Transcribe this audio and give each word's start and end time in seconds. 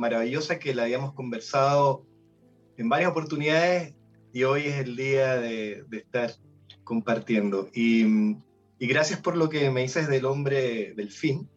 maravillosa 0.00 0.58
que 0.58 0.74
la 0.74 0.84
habíamos 0.84 1.12
conversado 1.12 2.06
en 2.78 2.88
varias 2.88 3.10
oportunidades 3.10 3.94
y 4.32 4.44
hoy 4.44 4.62
es 4.62 4.76
el 4.76 4.96
día 4.96 5.36
de, 5.36 5.84
estar 5.92 6.32
compartiendo. 6.84 7.68
Y, 7.74 8.36
gracias 8.80 9.20
por 9.20 9.36
lo 9.36 9.50
que 9.50 9.70
me 9.70 9.82
dices 9.82 10.08
del 10.08 10.24
hombre 10.24 10.94
delfín, 10.94 11.50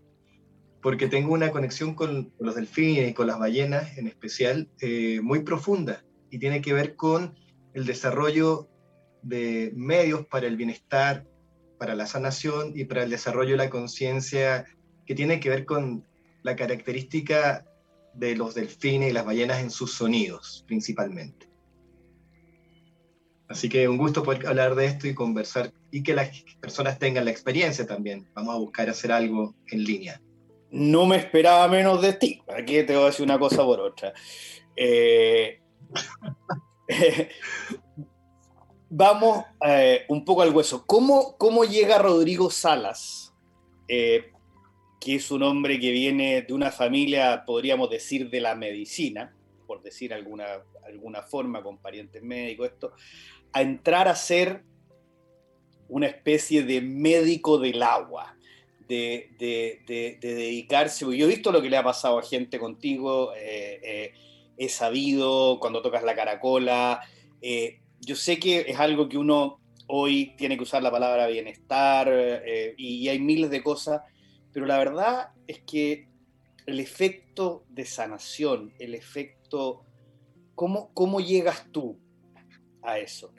porque 0.82 1.08
tengo 1.08 1.34
una 1.34 1.52
conexión 1.52 1.96
con, 1.96 2.34
los 2.38 2.56
delfines 2.56 3.10
y 3.10 3.14
con 3.14 3.28
las 3.28 3.40
ballenas 3.40 3.98
en 3.98 4.08
especial 4.08 4.70
eh, 4.82 5.22
muy 5.22 5.40
profunda 5.44 6.04
y 6.30 6.38
tiene 6.38 6.62
que 6.62 6.74
ver 6.74 6.98
con 6.98 7.36
el 7.74 7.86
desarrollo 7.86 8.68
de 9.22 9.72
medios 9.74 10.26
para 10.26 10.48
el 10.48 10.58
bienestar, 10.58 11.26
para 11.80 11.96
la 11.96 12.08
sanación 12.08 12.74
y 12.76 12.84
para 12.84 13.04
el 13.04 13.10
desarrollo 13.10 13.52
de 13.52 13.58
la 13.58 13.70
conciencia 13.70 14.66
que 15.06 15.16
tiene 15.16 15.40
que 15.40 15.50
ver 15.50 15.64
con 15.64 16.06
la 16.42 16.58
característica 16.58 17.66
de 18.14 18.36
los 18.36 18.56
delfines 18.56 19.10
y 19.10 19.14
las 19.14 19.26
ballenas 19.26 19.62
en 19.62 19.72
sus 19.72 19.94
sonidos, 19.94 20.64
principalmente. 20.68 21.48
Así 23.48 23.70
que 23.70 23.88
un 23.88 23.98
gusto 23.98 24.24
poder 24.24 24.48
hablar 24.48 24.76
de 24.76 24.86
esto 24.86 25.08
y 25.08 25.14
conversar 25.14 25.72
y 25.92 26.02
que 26.02 26.16
las 26.16 26.30
personas 26.60 26.98
tengan 26.98 27.26
la 27.26 27.32
experiencia 27.32 27.86
también. 27.86 28.28
Vamos 28.34 28.56
a 28.56 28.58
buscar 28.58 28.90
hacer 28.90 29.12
algo 29.12 29.54
en 29.68 29.84
línea. 29.84 30.22
No 30.72 31.06
me 31.06 31.18
esperaba 31.18 31.68
menos 31.68 32.02
de 32.02 32.14
ti. 32.14 32.42
Aquí 32.48 32.82
te 32.84 32.96
voy 32.96 33.04
a 33.04 33.08
decir 33.08 33.24
una 33.24 33.38
cosa 33.38 33.64
por 33.64 33.80
otra. 33.80 34.14
Eh, 34.76 35.62
vamos 38.90 39.46
eh, 39.68 40.06
un 40.08 40.26
poco 40.26 40.42
al 40.42 40.54
hueso. 40.54 40.84
¿Cómo, 40.88 41.38
cómo 41.38 41.64
llega 41.64 42.00
Rodrigo 42.00 42.50
Salas 42.50 43.36
eh, 43.88 44.33
que 45.04 45.16
es 45.16 45.32
un 45.32 45.44
hombre 45.44 45.80
que 45.82 45.92
viene 45.92 46.44
de 46.44 46.54
una 46.54 46.72
familia, 46.72 47.44
podríamos 47.46 47.90
decir, 47.90 48.30
de 48.30 48.40
la 48.40 48.56
medicina, 48.56 49.36
por 49.68 49.84
decir 49.84 50.14
alguna, 50.14 50.46
alguna 50.86 51.22
forma, 51.22 51.62
con 51.62 51.78
parientes 51.78 52.24
médicos, 52.24 52.70
esto, 52.70 52.94
a 53.52 53.62
entrar 53.62 54.08
a 54.08 54.16
ser 54.16 54.64
una 55.90 56.08
especie 56.08 56.64
de 56.64 56.80
médico 56.80 57.58
del 57.58 57.84
agua, 57.84 58.38
de, 58.88 59.30
dedicarse. 60.22 61.06
Yo 61.06 61.26
he 61.26 61.30
visto 61.30 61.52
lo 61.52 61.62
que 61.62 61.70
le 61.70 61.78
ha 61.78 61.84
pasado 61.84 62.18
a 62.18 62.24
gente 62.24 62.58
contigo, 62.58 63.34
eh, 63.36 63.82
eh, 63.84 64.14
he 64.58 64.70
sabido 64.70 65.60
cuando 65.60 65.82
tocas 65.82 66.04
la 66.04 66.16
caracola. 66.16 67.02
Eh, 67.42 67.82
yo 68.00 68.16
sé 68.16 68.40
que 68.40 68.62
es 68.68 68.80
algo 68.80 69.10
que 69.10 69.18
uno 69.18 69.60
hoy 69.88 70.34
tiene 70.38 70.56
que 70.56 70.64
usar 70.64 70.82
la 70.82 70.92
palabra 70.92 71.28
bienestar 71.28 72.42
y 72.78 73.10
hay 73.10 73.20
miles 73.20 73.50
de 73.50 73.62
cosas 73.62 74.02
pero 74.54 74.66
la 74.66 74.78
verdad 74.78 75.32
es 75.48 75.60
que 75.62 76.08
el 76.66 76.80
efecto 76.80 77.66
de 77.70 77.86
sanación, 77.86 78.74
el 78.80 78.96
efecto, 78.96 79.84
¿cómo, 80.56 80.94
cómo 80.94 81.20
llegas 81.20 81.66
tú 81.72 82.00
a 82.82 83.00
eso? 83.00 83.34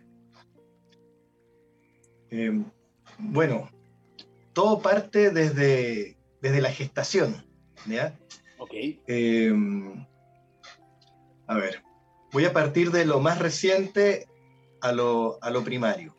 Em, 2.31 2.65
bueno, 3.19 3.71
todo 4.53 4.81
parte 4.81 5.31
desde, 5.31 6.17
desde 6.43 6.61
la 6.61 6.71
gestación, 6.71 7.47
¿ya? 7.87 8.19
Ok. 8.59 8.73
Em, 9.07 10.07
a 11.47 11.57
ver, 11.57 11.83
voy 12.33 12.45
a 12.45 12.53
partir 12.53 12.91
de 12.91 13.05
lo 13.05 13.21
más 13.21 13.39
reciente 13.39 14.27
a 14.81 14.93
lo, 14.93 15.39
a 15.43 15.51
lo 15.51 15.63
primario. 15.63 16.17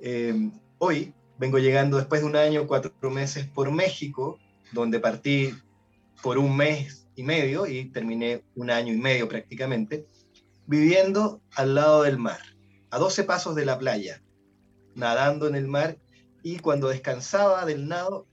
Em, 0.00 0.52
hoy, 0.78 1.14
vengo 1.38 1.58
llegando 1.58 1.96
después 1.96 2.20
de 2.20 2.26
un 2.26 2.36
año, 2.36 2.66
cuatro 2.66 3.10
meses 3.10 3.46
por 3.46 3.70
México, 3.70 4.38
donde 4.72 5.00
partí 5.00 5.54
por 6.22 6.38
un 6.38 6.56
mes 6.56 7.06
y 7.16 7.22
medio 7.22 7.66
y 7.66 7.86
terminé 7.86 8.42
un 8.54 8.70
año 8.70 8.92
y 8.92 8.96
medio 8.96 9.28
prácticamente, 9.28 10.06
viviendo 10.66 11.40
al 11.54 11.74
lado 11.74 12.02
del 12.02 12.18
mar, 12.18 12.40
a 12.90 12.98
12 12.98 13.24
pasos 13.24 13.54
de 13.54 13.66
la 13.66 13.78
playa, 13.78 14.22
nadando 14.94 15.46
en 15.46 15.54
el 15.54 15.68
mar 15.68 15.98
y 16.42 16.58
cuando 16.58 16.88
descansaba 16.88 17.64
del 17.64 17.88
nado, 17.88 18.26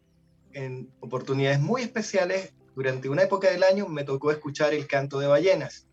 en 0.53 0.91
oportunidades 0.99 1.59
muy 1.59 1.81
especiales, 1.81 2.53
durante 2.75 3.09
una 3.09 3.23
época 3.23 3.49
del 3.49 3.63
año 3.63 3.87
me 3.87 4.03
tocó 4.03 4.31
escuchar 4.31 4.73
el 4.73 4.87
canto 4.87 5.19
de 5.19 5.27
ballenas 5.27 5.87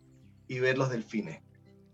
y 0.46 0.58
ver 0.60 0.78
los 0.78 0.90
delfines. 0.90 1.42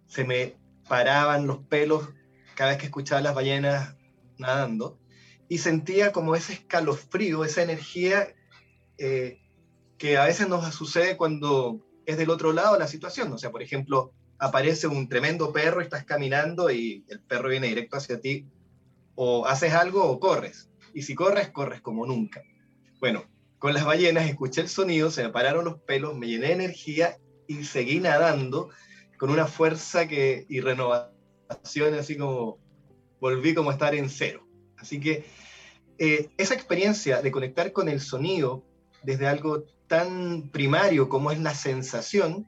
Se 0.07 0.25
me 0.25 0.57
paraban 0.89 1.47
los 1.47 1.59
pelos 1.59 2.09
cada 2.55 2.71
vez 2.71 2.79
que 2.79 2.87
escuchaba 2.87 3.21
las 3.21 3.35
ballenas 3.35 3.97
nadando 4.39 4.99
y 5.49 5.59
sentía 5.59 6.13
como 6.13 6.35
ese 6.35 6.55
escalofrío, 6.55 7.45
esa 7.45 7.63
energía 7.63 8.35
eh, 8.99 9.41
que 9.99 10.17
a 10.17 10.25
veces 10.25 10.49
nos 10.49 10.75
sucede 10.75 11.17
cuando 11.17 11.81
es 12.07 12.17
del 12.17 12.31
otro 12.31 12.53
lado 12.53 12.79
la 12.79 12.87
situación. 12.87 13.33
O 13.33 13.39
sea, 13.39 13.51
por 13.51 13.63
ejemplo, 13.63 14.13
aparece 14.39 14.87
un 14.87 15.09
tremendo 15.09 15.53
perro 15.53 15.81
estás 15.81 16.05
caminando 16.05 16.71
y 16.71 17.05
el 17.09 17.21
perro 17.21 17.49
viene 17.49 17.69
directo 17.69 17.97
hacia 17.97 18.21
ti, 18.21 18.47
o 19.15 19.47
haces 19.47 19.73
algo 19.73 20.05
o 20.05 20.19
corres. 20.19 20.71
Y 20.93 21.03
si 21.03 21.15
corres, 21.15 21.51
corres 21.51 21.81
como 21.81 22.07
nunca. 22.07 22.43
Bueno, 23.01 23.25
con 23.59 23.75
las 23.75 23.85
ballenas 23.85 24.29
escuché 24.29 24.61
el 24.61 24.69
sonido, 24.69 25.11
se 25.11 25.23
me 25.23 25.31
pararon 25.31 25.65
los 25.65 25.81
pelos, 25.81 26.17
me 26.17 26.27
llené 26.27 26.49
de 26.49 26.53
energía 26.53 27.17
y 27.47 27.65
seguí 27.65 28.01
nadando 28.01 28.71
con 29.19 29.31
una 29.31 29.47
fuerza 29.47 30.07
que, 30.07 30.47
y 30.49 30.61
renovación, 30.61 31.95
así 31.99 32.17
como 32.17 32.59
volví 33.21 33.55
como 33.55 33.71
a 33.71 33.73
estar 33.73 33.95
en 33.95 34.11
cero. 34.11 34.44
Así 34.85 35.01
que 35.01 35.25
eh, 35.97 36.29
esa 36.37 36.53
experiencia 36.53 37.23
de 37.23 37.31
conectar 37.31 37.73
con 37.73 37.89
el 37.89 38.03
sonido 38.03 38.63
desde 39.03 39.27
algo 39.27 39.65
tan 39.87 40.51
primario 40.51 41.09
como 41.09 41.31
es 41.31 41.41
la 41.41 41.55
sensación, 41.55 42.47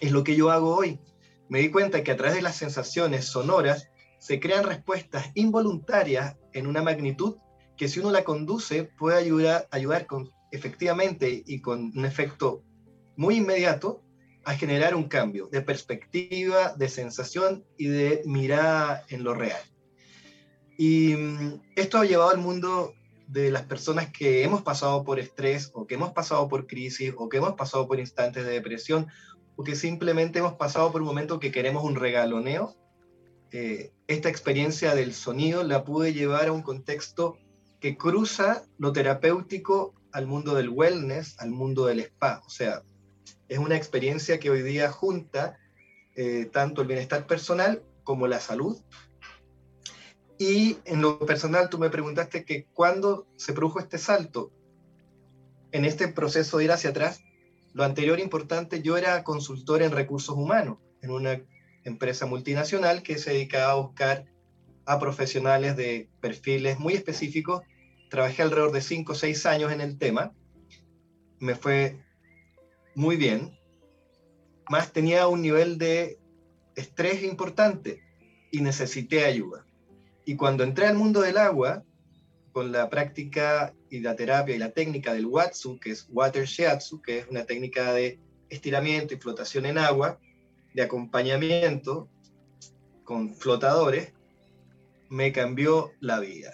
es 0.00 0.12
lo 0.12 0.22
que 0.22 0.36
yo 0.36 0.52
hago 0.52 0.76
hoy. 0.76 1.00
Me 1.48 1.58
di 1.58 1.72
cuenta 1.72 2.04
que 2.04 2.12
a 2.12 2.16
través 2.16 2.36
de 2.36 2.42
las 2.42 2.54
sensaciones 2.54 3.24
sonoras 3.26 3.88
se 4.20 4.38
crean 4.38 4.64
respuestas 4.64 5.32
involuntarias 5.34 6.36
en 6.52 6.68
una 6.68 6.80
magnitud 6.80 7.38
que 7.76 7.88
si 7.88 7.98
uno 7.98 8.12
la 8.12 8.22
conduce 8.22 8.84
puede 8.84 9.18
ayudar, 9.18 9.66
ayudar 9.72 10.06
con, 10.06 10.30
efectivamente 10.52 11.42
y 11.44 11.60
con 11.60 11.90
un 11.96 12.04
efecto 12.04 12.62
muy 13.16 13.38
inmediato 13.38 14.00
a 14.44 14.54
generar 14.54 14.94
un 14.94 15.08
cambio 15.08 15.48
de 15.48 15.60
perspectiva, 15.60 16.72
de 16.76 16.88
sensación 16.88 17.64
y 17.76 17.88
de 17.88 18.22
mirada 18.26 19.04
en 19.08 19.24
lo 19.24 19.34
real. 19.34 19.60
Y 20.76 21.14
mm, 21.14 21.60
esto 21.76 21.98
ha 21.98 22.04
llevado 22.04 22.30
al 22.30 22.38
mundo 22.38 22.94
de 23.28 23.50
las 23.50 23.62
personas 23.62 24.10
que 24.10 24.44
hemos 24.44 24.62
pasado 24.62 25.04
por 25.04 25.18
estrés 25.18 25.70
o 25.74 25.86
que 25.86 25.94
hemos 25.94 26.12
pasado 26.12 26.48
por 26.48 26.66
crisis 26.66 27.12
o 27.16 27.28
que 27.28 27.38
hemos 27.38 27.54
pasado 27.54 27.88
por 27.88 27.98
instantes 27.98 28.44
de 28.44 28.52
depresión 28.52 29.08
o 29.56 29.64
que 29.64 29.76
simplemente 29.76 30.40
hemos 30.40 30.54
pasado 30.54 30.92
por 30.92 31.00
un 31.00 31.08
momento 31.08 31.40
que 31.40 31.52
queremos 31.52 31.84
un 31.84 31.96
regaloneo. 31.96 32.76
Eh, 33.50 33.92
esta 34.08 34.28
experiencia 34.28 34.94
del 34.94 35.14
sonido 35.14 35.62
la 35.62 35.84
pude 35.84 36.12
llevar 36.12 36.48
a 36.48 36.52
un 36.52 36.62
contexto 36.62 37.38
que 37.80 37.96
cruza 37.96 38.64
lo 38.78 38.92
terapéutico 38.92 39.94
al 40.12 40.26
mundo 40.26 40.54
del 40.54 40.68
wellness, 40.68 41.36
al 41.38 41.50
mundo 41.50 41.86
del 41.86 42.00
spa. 42.00 42.42
O 42.46 42.50
sea, 42.50 42.82
es 43.48 43.58
una 43.58 43.76
experiencia 43.76 44.38
que 44.38 44.50
hoy 44.50 44.62
día 44.62 44.90
junta 44.90 45.56
eh, 46.16 46.48
tanto 46.52 46.82
el 46.82 46.88
bienestar 46.88 47.26
personal 47.26 47.82
como 48.02 48.26
la 48.26 48.40
salud 48.40 48.80
y 50.38 50.78
en 50.84 51.00
lo 51.00 51.18
personal, 51.20 51.68
tú 51.68 51.78
me 51.78 51.90
preguntaste 51.90 52.44
que 52.44 52.66
cuándo 52.72 53.26
se 53.36 53.52
produjo 53.52 53.78
este 53.78 53.98
salto. 53.98 54.50
En 55.70 55.84
este 55.84 56.08
proceso 56.08 56.58
de 56.58 56.64
ir 56.64 56.72
hacia 56.72 56.90
atrás, 56.90 57.22
lo 57.72 57.84
anterior 57.84 58.20
importante, 58.20 58.82
yo 58.82 58.96
era 58.96 59.22
consultor 59.24 59.82
en 59.82 59.92
recursos 59.92 60.36
humanos, 60.36 60.78
en 61.02 61.10
una 61.10 61.40
empresa 61.84 62.26
multinacional 62.26 63.02
que 63.02 63.18
se 63.18 63.32
dedicaba 63.32 63.72
a 63.72 63.76
buscar 63.76 64.26
a 64.86 64.98
profesionales 64.98 65.76
de 65.76 66.08
perfiles 66.20 66.78
muy 66.78 66.94
específicos. 66.94 67.62
Trabajé 68.10 68.42
alrededor 68.42 68.72
de 68.72 68.80
5 68.80 69.12
o 69.12 69.14
6 69.14 69.46
años 69.46 69.72
en 69.72 69.80
el 69.80 69.98
tema. 69.98 70.32
Me 71.38 71.54
fue 71.54 72.00
muy 72.94 73.16
bien. 73.16 73.58
Más 74.68 74.92
tenía 74.92 75.26
un 75.26 75.42
nivel 75.42 75.78
de 75.78 76.18
estrés 76.76 77.22
importante 77.22 78.02
y 78.50 78.60
necesité 78.60 79.24
ayuda. 79.24 79.66
Y 80.24 80.36
cuando 80.36 80.64
entré 80.64 80.86
al 80.86 80.96
mundo 80.96 81.20
del 81.20 81.36
agua, 81.36 81.84
con 82.52 82.70
la 82.70 82.88
práctica 82.88 83.74
y 83.90 84.00
la 84.00 84.14
terapia 84.14 84.54
y 84.54 84.58
la 84.58 84.70
técnica 84.70 85.12
del 85.12 85.26
Watsu, 85.26 85.78
que 85.80 85.90
es 85.90 86.06
Water 86.10 86.44
Shiatsu, 86.44 87.02
que 87.02 87.18
es 87.18 87.28
una 87.28 87.44
técnica 87.44 87.92
de 87.92 88.20
estiramiento 88.48 89.12
y 89.12 89.18
flotación 89.18 89.66
en 89.66 89.76
agua, 89.76 90.20
de 90.72 90.82
acompañamiento 90.82 92.08
con 93.02 93.34
flotadores, 93.34 94.12
me 95.10 95.32
cambió 95.32 95.92
la 96.00 96.20
vida. 96.20 96.52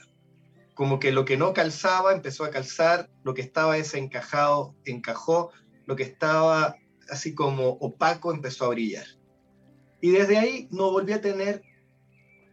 Como 0.74 0.98
que 0.98 1.12
lo 1.12 1.24
que 1.24 1.36
no 1.36 1.52
calzaba 1.52 2.12
empezó 2.12 2.44
a 2.44 2.50
calzar, 2.50 3.10
lo 3.22 3.34
que 3.34 3.42
estaba 3.42 3.74
desencajado 3.74 4.74
encajó, 4.86 5.52
lo 5.86 5.96
que 5.96 6.04
estaba 6.04 6.76
así 7.10 7.34
como 7.34 7.68
opaco 7.68 8.32
empezó 8.32 8.64
a 8.64 8.70
brillar. 8.70 9.06
Y 10.00 10.12
desde 10.12 10.38
ahí 10.38 10.68
no 10.70 10.90
volví 10.90 11.12
a 11.12 11.20
tener 11.20 11.62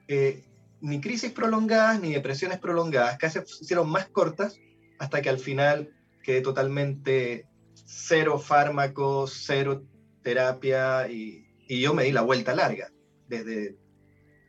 eh, 0.09 0.43
ni 0.81 1.01
crisis 1.01 1.31
prolongadas 1.31 1.99
ni 1.99 2.13
depresiones 2.13 2.59
prolongadas, 2.59 3.17
casi 3.17 3.39
se 3.39 3.63
hicieron 3.63 3.89
más 3.89 4.07
cortas 4.07 4.59
hasta 4.99 5.21
que 5.21 5.29
al 5.29 5.39
final 5.39 5.93
quedé 6.23 6.41
totalmente 6.41 7.47
cero 7.85 8.39
fármacos, 8.39 9.43
cero 9.45 9.83
terapia, 10.23 11.09
y, 11.09 11.45
y 11.67 11.81
yo 11.81 11.93
me 11.93 12.03
di 12.03 12.11
la 12.11 12.21
vuelta 12.21 12.53
larga, 12.53 12.91
desde 13.27 13.77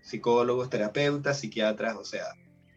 psicólogos, 0.03 0.71
terapeutas, 0.71 1.41
psiquiatras, 1.41 1.97
o 1.97 2.05
sea, 2.05 2.25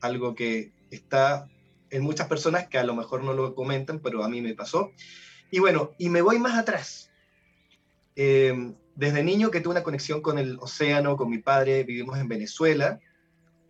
algo 0.02 0.36
que 0.36 0.72
está 0.92 1.48
en 1.90 2.04
muchas 2.04 2.28
personas 2.28 2.68
que 2.68 2.78
a 2.78 2.84
lo 2.84 2.96
mejor 2.96 3.24
no 3.24 3.34
lo 3.34 3.56
comentan, 3.56 4.00
pero 4.00 4.24
a 4.24 4.30
mí 4.30 4.42
me 4.42 4.54
pasó. 4.54 4.92
Y 5.50 5.60
bueno, 5.60 5.92
y 5.98 6.10
me 6.10 6.22
voy 6.22 6.40
más 6.40 6.58
atrás. 6.58 7.12
Eh, 8.16 8.74
desde 8.96 9.24
niño 9.24 9.52
que 9.52 9.62
tuve 9.62 9.72
una 9.72 9.84
conexión 9.84 10.22
con 10.22 10.38
el 10.38 10.58
océano, 10.60 11.18
con 11.18 11.30
mi 11.30 11.40
padre, 11.40 11.84
vivimos 11.84 12.20
en 12.20 12.28
Venezuela, 12.28 13.00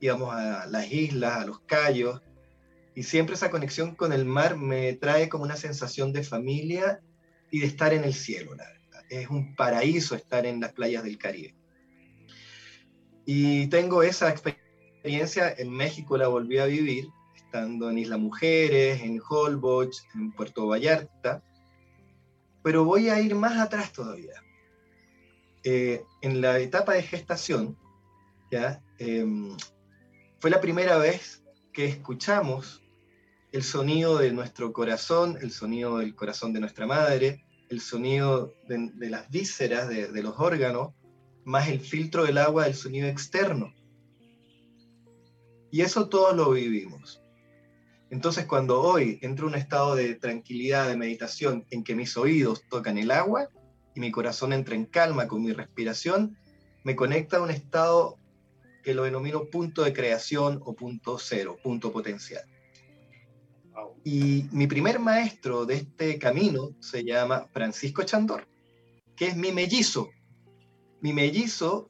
íbamos 0.02 0.34
a 0.34 0.66
las 0.66 0.92
islas, 0.92 1.38
a 1.38 1.46
los 1.46 1.60
cayos, 1.62 2.22
y 2.94 3.04
siempre 3.04 3.36
esa 3.36 3.50
conexión 3.50 3.96
con 3.96 4.12
el 4.12 4.26
mar 4.26 4.58
me 4.58 4.94
trae 4.94 5.30
como 5.30 5.46
una 5.46 5.56
sensación 5.56 6.12
de 6.12 6.24
familia 6.24 7.02
y 7.50 7.60
de 7.60 7.68
estar 7.68 7.94
en 7.94 8.04
el 8.04 8.14
cielo. 8.14 8.52
Es 9.10 9.30
un 9.30 9.56
paraíso 9.56 10.16
estar 10.16 10.46
en 10.46 10.60
las 10.60 10.74
playas 10.74 11.04
del 11.04 11.18
Caribe. 11.18 11.56
Y 13.26 13.68
tengo 13.68 14.04
esa 14.04 14.30
experiencia, 14.30 15.54
en 15.58 15.72
México 15.72 16.18
la 16.18 16.28
volví 16.28 16.58
a 16.58 16.66
vivir, 16.66 17.08
estando 17.36 17.90
en 17.90 18.00
Isla 18.00 18.18
Mujeres, 18.18 19.02
en 19.02 19.22
Holbox, 19.22 20.06
en 20.16 20.32
Puerto 20.32 20.68
Vallarta, 20.68 21.44
pero 22.64 22.86
voy 22.86 23.10
a 23.10 23.20
ir 23.20 23.36
más 23.36 23.58
atrás 23.58 23.94
todavía. 23.94 24.44
Eh, 25.64 26.04
en 26.22 26.42
la 26.42 26.60
etapa 26.60 26.94
de 26.94 27.04
gestación, 27.04 27.78
¿ya? 28.52 28.82
Em, 28.98 29.56
fue 30.42 30.50
la 30.50 30.60
primera 30.60 30.98
vez 30.98 31.44
que 31.72 31.86
escuchamos 31.86 32.82
el 33.52 33.62
sonido 33.62 34.18
de 34.18 34.32
nuestro 34.32 34.74
corazón, 34.74 35.38
el 35.40 35.52
sonido 35.52 36.00
del 36.00 36.16
corazón 36.16 36.52
de 36.52 36.60
nuestra 36.60 36.88
madre, 36.88 37.46
el 37.70 37.80
sonido 37.80 38.56
de, 38.68 39.10
las 39.12 39.30
vísceras, 39.30 39.88
de, 39.88 40.08
de, 40.08 40.24
los 40.24 40.40
órganos, 40.40 40.96
más 41.46 41.70
el 41.70 41.80
filtro 41.80 42.26
del 42.26 42.40
agua 42.40 42.64
del 42.64 42.74
sonido 42.74 43.08
externo. 43.08 43.72
Y 45.70 45.82
eso 45.82 46.10
todos 46.10 46.36
lo 46.36 46.50
vivimos. 46.50 47.22
Entonces 48.10 48.46
cuando 48.46 48.82
hoy 48.82 49.20
entro 49.22 49.46
en 49.46 49.54
un 49.54 49.60
estado 49.60 49.94
de 49.94 50.16
tranquilidad, 50.16 50.88
de 50.88 50.98
meditación, 50.98 51.68
en 51.70 51.84
que 51.84 51.94
mis 51.94 52.18
oídos 52.18 52.64
tocan 52.68 52.98
el 52.98 53.12
agua 53.12 53.50
y 53.94 54.00
mi 54.00 54.10
corazón 54.10 54.54
entra 54.54 54.74
en 54.74 54.86
calma 54.86 55.28
con 55.28 55.44
mi 55.44 55.54
respiración, 55.54 56.36
me 56.84 56.96
conecta 56.96 57.38
a 57.38 57.42
un 57.44 57.52
estado 57.52 58.18
que 58.82 58.94
lo 58.94 59.04
denomino 59.04 59.46
punto 59.46 59.84
de 59.84 59.94
creación 59.94 60.62
o 60.66 60.74
punto 60.74 61.18
cero, 61.18 61.58
punto 61.62 61.92
potencial. 61.92 62.44
Y 64.04 64.46
mi 64.52 64.68
primer 64.68 65.00
maestro 65.00 65.66
de 65.66 65.76
este 65.76 66.18
camino 66.18 66.72
se 66.80 67.04
llama 67.04 67.48
Francisco 67.54 68.04
Chandor, 68.04 68.48
que 69.16 69.28
es 69.28 69.36
mi 69.36 69.52
mellizo. 69.52 70.10
Mi 71.02 71.14
mellizo 71.14 71.90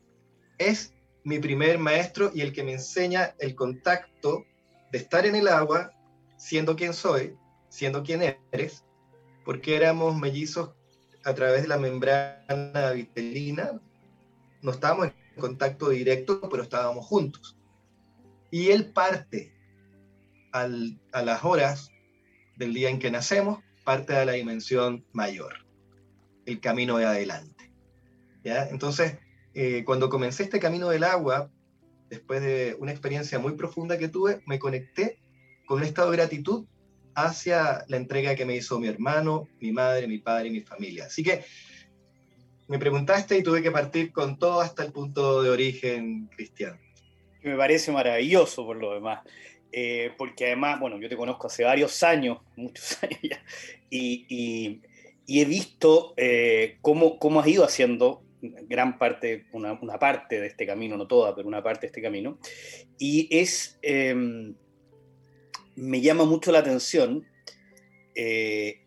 es 0.58 0.94
mi 1.24 1.40
primer 1.40 1.78
maestro 1.78 2.32
y 2.34 2.42
el 2.42 2.52
que 2.52 2.64
me 2.64 2.74
enseña 2.74 3.36
el 3.40 3.56
contacto 3.56 4.46
de 4.92 4.98
estar 4.98 5.26
en 5.26 5.36
el 5.36 5.48
agua, 5.48 5.92
siendo 6.38 6.76
quien 6.76 6.94
soy, 6.94 7.36
siendo 7.70 8.04
quien 8.04 8.38
eres, 8.52 8.84
porque 9.46 9.76
éramos 9.76 10.18
mellizos 10.18 10.72
a 11.24 11.34
través 11.34 11.62
de 11.62 11.68
la 11.68 11.78
membrana 11.78 12.92
vitelina, 12.94 13.80
no 14.62 14.72
estábamos 14.72 15.12
contacto 15.38 15.90
directo, 15.90 16.42
pero 16.50 16.64
estábamos 16.64 17.06
juntos. 17.06 17.58
Y 18.50 18.70
él 18.70 18.92
parte 18.92 19.54
a 20.52 20.68
las 21.24 21.44
horas 21.46 21.92
del 22.58 22.74
día 22.74 22.90
en 22.90 23.00
que 23.00 23.12
nacemos, 23.12 23.64
parte 23.84 24.14
de 24.14 24.26
la 24.26 24.34
dimensión 24.34 25.06
mayor, 25.14 25.66
el 26.46 26.60
camino 26.60 26.98
de 26.98 27.06
adelante. 27.06 27.72
¿ya? 28.44 28.68
Entonces, 28.70 29.18
eh, 29.54 29.84
cuando 29.86 30.10
comencé 30.10 30.44
este 30.44 30.60
camino 30.60 30.90
del 30.90 31.04
agua, 31.04 31.50
después 32.10 32.42
de 32.42 32.76
una 32.80 32.92
experiencia 32.92 33.40
muy 33.40 33.54
profunda 33.54 33.98
que 33.98 34.10
tuve, 34.10 34.42
me 34.46 34.60
conecté 34.60 35.20
con 35.66 35.80
un 35.80 35.86
estado 35.86 36.12
de 36.12 36.18
gratitud 36.18 36.66
hacia 37.16 37.86
la 37.88 37.98
entrega 37.98 38.36
que 38.36 38.46
me 38.46 38.56
hizo 38.56 38.80
mi 38.80 38.88
hermano, 38.88 39.48
mi 39.60 39.72
madre, 39.72 40.08
mi 40.08 40.18
padre 40.18 40.50
y 40.50 40.52
mi 40.52 40.62
familia. 40.62 41.06
Así 41.06 41.24
que 41.24 41.44
me 42.72 42.80
preguntaste 42.80 43.38
y 43.38 43.44
tuve 43.44 43.62
que 43.62 43.70
partir 43.70 44.14
con 44.14 44.40
todo 44.40 44.62
hasta 44.62 44.82
el 44.86 44.94
punto 44.94 45.44
de 45.44 45.50
origen 45.50 46.30
cristiano. 46.34 46.80
Me 47.44 47.58
parece 47.58 47.92
maravilloso 47.92 48.66
por 48.66 48.78
lo 48.78 48.94
demás, 48.94 49.28
eh, 49.74 50.12
porque 50.18 50.46
además, 50.46 50.80
bueno, 50.80 50.98
yo 50.98 51.10
te 51.10 51.18
conozco 51.18 51.48
hace 51.48 51.66
varios 51.66 52.02
años, 52.02 52.38
muchos 52.56 53.04
años 53.04 53.20
ya, 53.22 53.44
y, 53.90 54.80
he 55.28 55.46
visto 55.46 56.14
eh, 56.16 56.78
cómo, 56.80 57.20
cómo 57.20 57.42
has 57.42 57.48
ido 57.48 57.66
haciendo 57.66 58.24
gran 58.42 58.98
parte, 58.98 59.48
una, 59.52 59.78
parte 60.00 60.40
de 60.40 60.48
este 60.48 60.66
camino, 60.66 60.96
no 60.96 61.08
toda, 61.08 61.36
pero 61.36 61.50
una 61.50 61.62
parte 61.62 61.82
de 61.82 61.88
este 61.88 62.02
camino, 62.02 62.40
y 62.98 63.28
es, 63.38 63.80
em, 63.82 64.56
me 65.76 66.00
llama 66.00 66.24
mucho 66.24 66.54
la 66.54 66.60
atención 66.60 67.28
eh, 68.16 68.86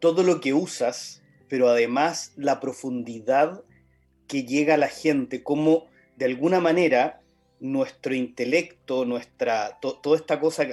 todo 0.00 0.24
lo 0.24 0.40
que 0.40 0.52
usas 0.52 1.23
pero 1.54 1.68
además 1.68 2.32
la 2.34 2.58
profundidad 2.58 3.62
que 4.26 4.42
llega 4.42 4.74
a 4.74 4.76
la 4.76 4.88
gente, 4.88 5.44
como 5.44 5.86
de 6.16 6.24
alguna 6.24 6.58
manera 6.58 7.20
nuestro 7.60 8.12
intelecto, 8.12 9.04
nuestra, 9.04 9.78
toda 9.80 10.16
esta 10.16 10.40
cosa 10.40 10.66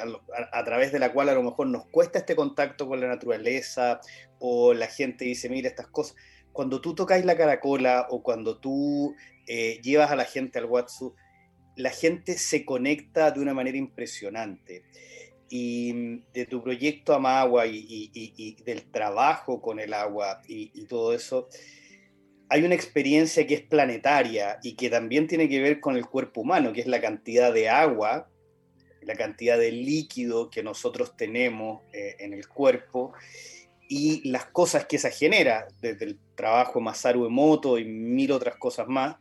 a, 0.51 0.65
través 0.65 0.91
de 0.91 0.97
la 0.97 1.13
cual 1.13 1.29
a 1.29 1.35
lo 1.35 1.43
mejor 1.43 1.67
nos 1.67 1.85
cuesta 1.85 2.17
este 2.17 2.35
contacto 2.35 2.87
con 2.87 2.99
la 2.99 3.07
naturaleza, 3.07 4.01
o 4.39 4.73
la 4.73 4.87
gente 4.87 5.23
dice, 5.23 5.49
mira 5.49 5.69
estas 5.69 5.85
cosas, 5.85 6.15
cuando 6.51 6.81
tú 6.81 6.95
tocáis 6.95 7.25
la 7.25 7.37
caracola 7.37 8.07
o 8.09 8.23
cuando 8.23 8.57
tú 8.57 9.13
eh, 9.45 9.79
llevas 9.83 10.09
a 10.09 10.15
la 10.15 10.25
gente 10.25 10.57
al 10.57 10.65
WhatsApp, 10.65 11.13
la 11.75 11.91
gente 11.91 12.39
se 12.39 12.65
conecta 12.65 13.29
de 13.29 13.39
una 13.39 13.53
manera 13.53 13.77
impresionante 13.77 14.83
y 15.51 15.93
mm, 15.93 16.23
de 16.33 16.45
tu 16.45 16.63
proyecto 16.63 17.13
Amagua 17.13 17.67
y, 17.67 18.09
y, 18.13 18.55
del 18.63 18.89
trabajo 18.89 19.61
con 19.61 19.79
el 19.79 19.93
agua 19.93 20.41
y, 20.47 20.85
todo 20.85 21.13
eso, 21.13 21.49
hay 22.49 22.63
una 22.63 22.73
experiencia 22.73 23.45
que 23.45 23.55
es 23.55 23.61
planetaria 23.61 24.59
y 24.63 24.75
que 24.75 24.89
también 24.89 25.27
tiene 25.27 25.49
que 25.49 25.59
ver 25.59 25.81
con 25.81 25.97
el 25.97 26.05
cuerpo 26.05 26.41
humano, 26.41 26.71
que 26.73 26.81
es 26.81 26.87
la 26.87 27.01
cantidad 27.01 27.53
de 27.53 27.69
agua, 27.69 28.29
la 29.01 29.15
cantidad 29.15 29.57
de 29.57 29.73
líquido 29.73 30.49
que 30.49 30.63
nosotros 30.63 31.17
tenemos 31.17 31.81
eh, 31.91 32.15
en 32.19 32.33
el 32.33 32.47
cuerpo 32.47 33.13
y 33.89 34.29
las 34.29 34.45
cosas 34.45 34.85
que 34.85 34.95
esa 34.95 35.11
genera, 35.11 35.67
desde 35.81 36.05
el 36.05 36.19
trabajo 36.35 36.79
Masaru 36.79 37.25
Emoto 37.25 37.77
y 37.77 37.83
mil 37.83 38.31
otras 38.31 38.55
cosas 38.55 38.87
más. 38.87 39.17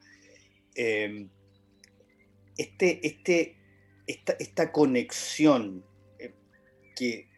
Eh, 0.77 1.27
este, 2.57 3.05
este, 3.05 3.57
esta 4.07 4.71
conexión 4.71 5.85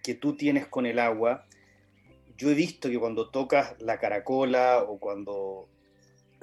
que, 0.02 0.14
tú 0.14 0.34
tienes 0.34 0.66
con 0.66 0.86
el 0.86 0.98
agua, 0.98 1.46
yo 2.36 2.50
he 2.50 2.54
visto 2.54 2.90
que 2.90 2.98
cuando 2.98 3.30
tocas 3.30 3.80
la 3.80 4.00
caracola 4.00 4.82
o 4.82 4.98
cuando 4.98 5.68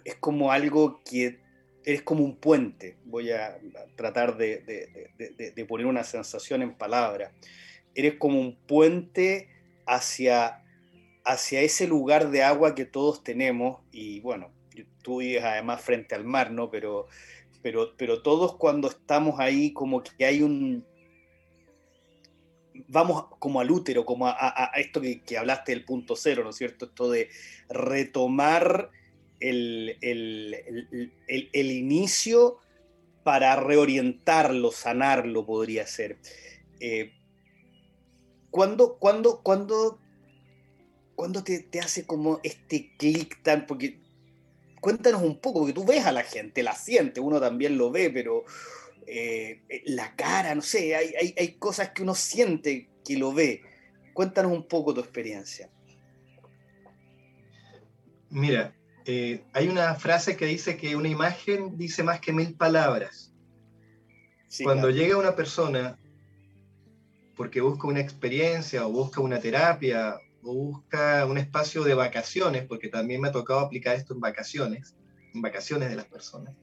es 0.06 0.16
como 0.16 0.54
algo 0.54 1.02
que 1.04 1.40
eres 1.84 2.02
como 2.04 2.24
un 2.24 2.38
puente, 2.38 2.96
voy 3.06 3.32
a 3.32 3.60
tratar 3.96 4.38
de, 4.38 5.66
poner 5.68 5.86
una 5.86 6.04
sensación 6.06 6.62
en 6.62 6.74
palabras, 6.74 7.34
eres 7.94 8.16
como 8.16 8.40
un 8.40 8.56
puente 8.56 9.50
hacia, 9.86 10.64
hacia 11.26 11.62
ese 11.62 11.88
lugar 11.88 12.32
de 12.32 12.44
agua 12.44 12.74
que 12.76 12.86
todos 12.86 13.24
tenemos 13.24 13.82
y 13.92 14.22
bueno, 14.22 14.52
tú 15.02 15.18
vives 15.18 15.44
además 15.44 15.82
frente 15.82 16.16
al 16.16 16.24
mar, 16.24 16.52
¿no? 16.52 16.70
Pero, 16.70 17.08
pero, 17.62 17.96
pero 17.98 18.22
todos 18.22 18.56
cuando 18.56 18.88
estamos 18.88 19.40
ahí 19.40 19.74
como 19.74 20.04
que 20.04 20.26
hay 20.26 20.42
un, 20.42 20.86
vamos 22.88 23.26
como 23.40 23.60
al 23.60 23.72
útero, 23.72 24.06
como 24.06 24.28
a, 24.28 24.72
esto 24.76 25.02
que, 25.02 25.38
hablaste 25.38 25.72
del 25.72 25.86
punto 25.86 26.16
cero, 26.16 26.44
¿no 26.44 26.52
es 26.52 26.56
cierto? 26.56 26.86
Esto 26.86 27.10
de 27.10 27.30
retomar 27.70 28.92
el, 29.40 29.98
inicio 31.54 32.58
para 33.24 33.56
reorientarlo, 33.56 34.72
sanarlo, 34.72 35.46
podría 35.46 35.86
ser. 35.86 36.18
Eh, 36.80 37.14
¿Cuándo, 38.50 38.98
cuando, 38.98 39.42
cuando 39.44 40.00
te, 41.44 41.60
te, 41.60 41.80
hace 41.80 42.06
como 42.06 42.40
este 42.44 42.96
clic 42.98 43.44
tan? 43.44 43.66
Porque 43.68 44.00
cuéntanos 44.80 45.22
un 45.22 45.40
poco, 45.40 45.60
porque 45.60 45.74
tú 45.74 45.86
ves 45.86 46.06
a 46.06 46.12
la 46.12 46.24
gente, 46.24 46.64
la 46.64 46.74
siente, 46.74 47.20
uno 47.20 47.40
también 47.40 47.78
lo 47.78 47.92
ve, 47.92 48.10
pero 48.10 48.46
eh, 49.08 49.62
eh, 49.70 49.84
la 49.88 50.16
cara, 50.16 50.54
no 50.56 50.62
sé, 50.62 50.96
hay, 50.96 51.56
cosas 51.58 51.92
que 51.92 52.04
uno 52.04 52.16
siente 52.16 52.90
que 53.04 53.18
lo 53.18 53.34
ve. 53.34 53.62
Cuéntanos 54.14 54.52
un 54.52 54.68
poco 54.68 54.94
tu 54.94 55.02
experiencia. 55.02 55.70
Mira, 58.30 58.76
eh, 59.06 59.44
hay 59.54 59.68
una 59.68 59.96
frase 59.96 60.38
que 60.38 60.46
dice 60.46 60.78
que 60.78 60.96
una 60.96 61.08
imagen 61.08 61.78
dice 61.78 62.04
más 62.04 62.20
que 62.20 62.32
mil 62.32 62.54
palabras. 62.56 63.34
Cuando 64.64 64.90
llega 64.90 65.18
una 65.18 65.36
persona 65.36 65.98
porque 67.36 67.62
busca 67.62 67.88
una 67.88 68.02
experiencia 68.02 68.86
o 68.86 68.92
busca 68.92 69.22
una 69.22 69.40
terapia 69.40 70.20
o 70.44 70.54
busca 70.54 71.26
un 71.26 71.38
espacio 71.38 71.84
de 71.84 71.94
vacaciones, 71.94 72.66
porque 72.68 72.90
también 72.90 73.22
me 73.22 73.30
ha 73.30 73.32
tocado 73.32 73.62
aplicar 73.62 73.96
esto 73.96 74.14
en 74.14 74.20
vacaciones, 74.20 74.96
en 75.34 75.42
vacaciones 75.42 75.90
de 75.90 75.96
las 75.96 76.06
personas, 76.06 76.54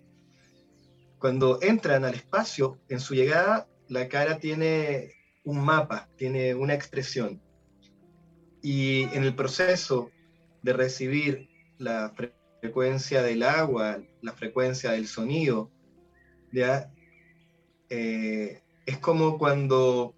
cuando 1.26 1.58
entran 1.60 2.04
al 2.04 2.14
espacio, 2.14 2.78
en 2.88 3.00
su 3.00 3.16
llegada, 3.16 3.66
la 3.88 4.08
cara 4.08 4.38
tiene 4.38 5.10
un 5.42 5.58
mapa, 5.58 6.08
tiene 6.14 6.54
una 6.54 6.72
expresión. 6.72 7.42
Y 8.62 9.02
en 9.12 9.24
el 9.24 9.34
proceso 9.34 10.12
de 10.62 10.72
recibir 10.72 11.48
la 11.78 12.14
frecuencia 12.60 13.24
del 13.24 13.42
agua, 13.42 13.98
la 14.22 14.34
frecuencia 14.34 14.92
del 14.92 15.08
sonido, 15.08 15.68
¿ya? 16.52 16.92
Eh, 17.90 18.62
es 18.86 18.98
como 18.98 19.36
cuando 19.36 20.14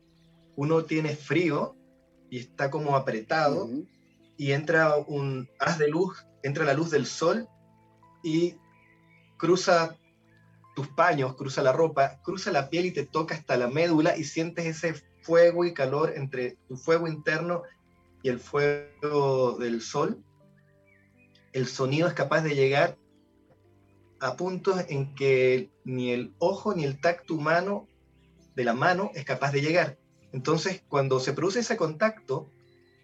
uno 0.57 0.85
tiene 0.85 1.17
frío 1.17 1.75
y 2.29 2.41
está 2.41 2.69
como 2.69 2.97
apretado 2.97 3.71
y 4.37 4.53
entra 4.53 4.95
un 4.99 5.49
haz 5.59 5.79
de 5.79 5.89
luz, 5.89 6.27
entra 6.43 6.67
la 6.67 6.75
luz 6.75 6.91
del 6.91 7.07
sol 7.07 7.49
y 8.23 8.57
cruza 9.39 9.97
tus 10.79 10.87
paños, 10.87 11.35
cruza 11.35 11.61
la 11.61 11.73
ropa, 11.73 12.21
cruza 12.23 12.53
la 12.53 12.71
piel 12.71 12.87
y 12.87 12.93
te 12.93 13.05
toca 13.05 13.35
hasta 13.35 13.57
la 13.57 13.67
médula 13.67 14.17
y 14.17 14.23
sientes 14.23 14.65
ese 14.65 14.95
fuego 15.23 15.65
y 15.65 15.75
calor 15.75 16.13
entre 16.15 16.57
tu 16.69 16.77
fuego 16.77 17.09
interno 17.09 17.65
y 18.23 18.29
el 18.29 18.39
fuego 18.39 19.57
del 19.59 19.83
sol. 19.83 20.23
El 21.53 21.67
sonido 21.67 22.07
es 22.07 22.15
capaz 22.15 22.43
de 22.43 22.55
llegar 22.55 22.97
a 24.21 24.37
puntos 24.37 24.85
en 24.89 25.17
que 25.17 25.69
ni 25.83 26.13
el 26.13 26.33
ojo 26.39 26.73
ni 26.73 26.85
el 26.85 27.01
tacto 27.01 27.35
humano 27.35 27.89
de 28.55 28.63
la 28.63 28.73
mano 28.73 29.11
es 29.17 29.25
capaz 29.25 29.51
de 29.51 29.63
llegar. 29.63 29.99
Entonces, 30.31 30.85
cuando 30.87 31.19
se 31.19 31.33
produce 31.33 31.59
ese 31.59 31.77
contacto, 31.77 32.53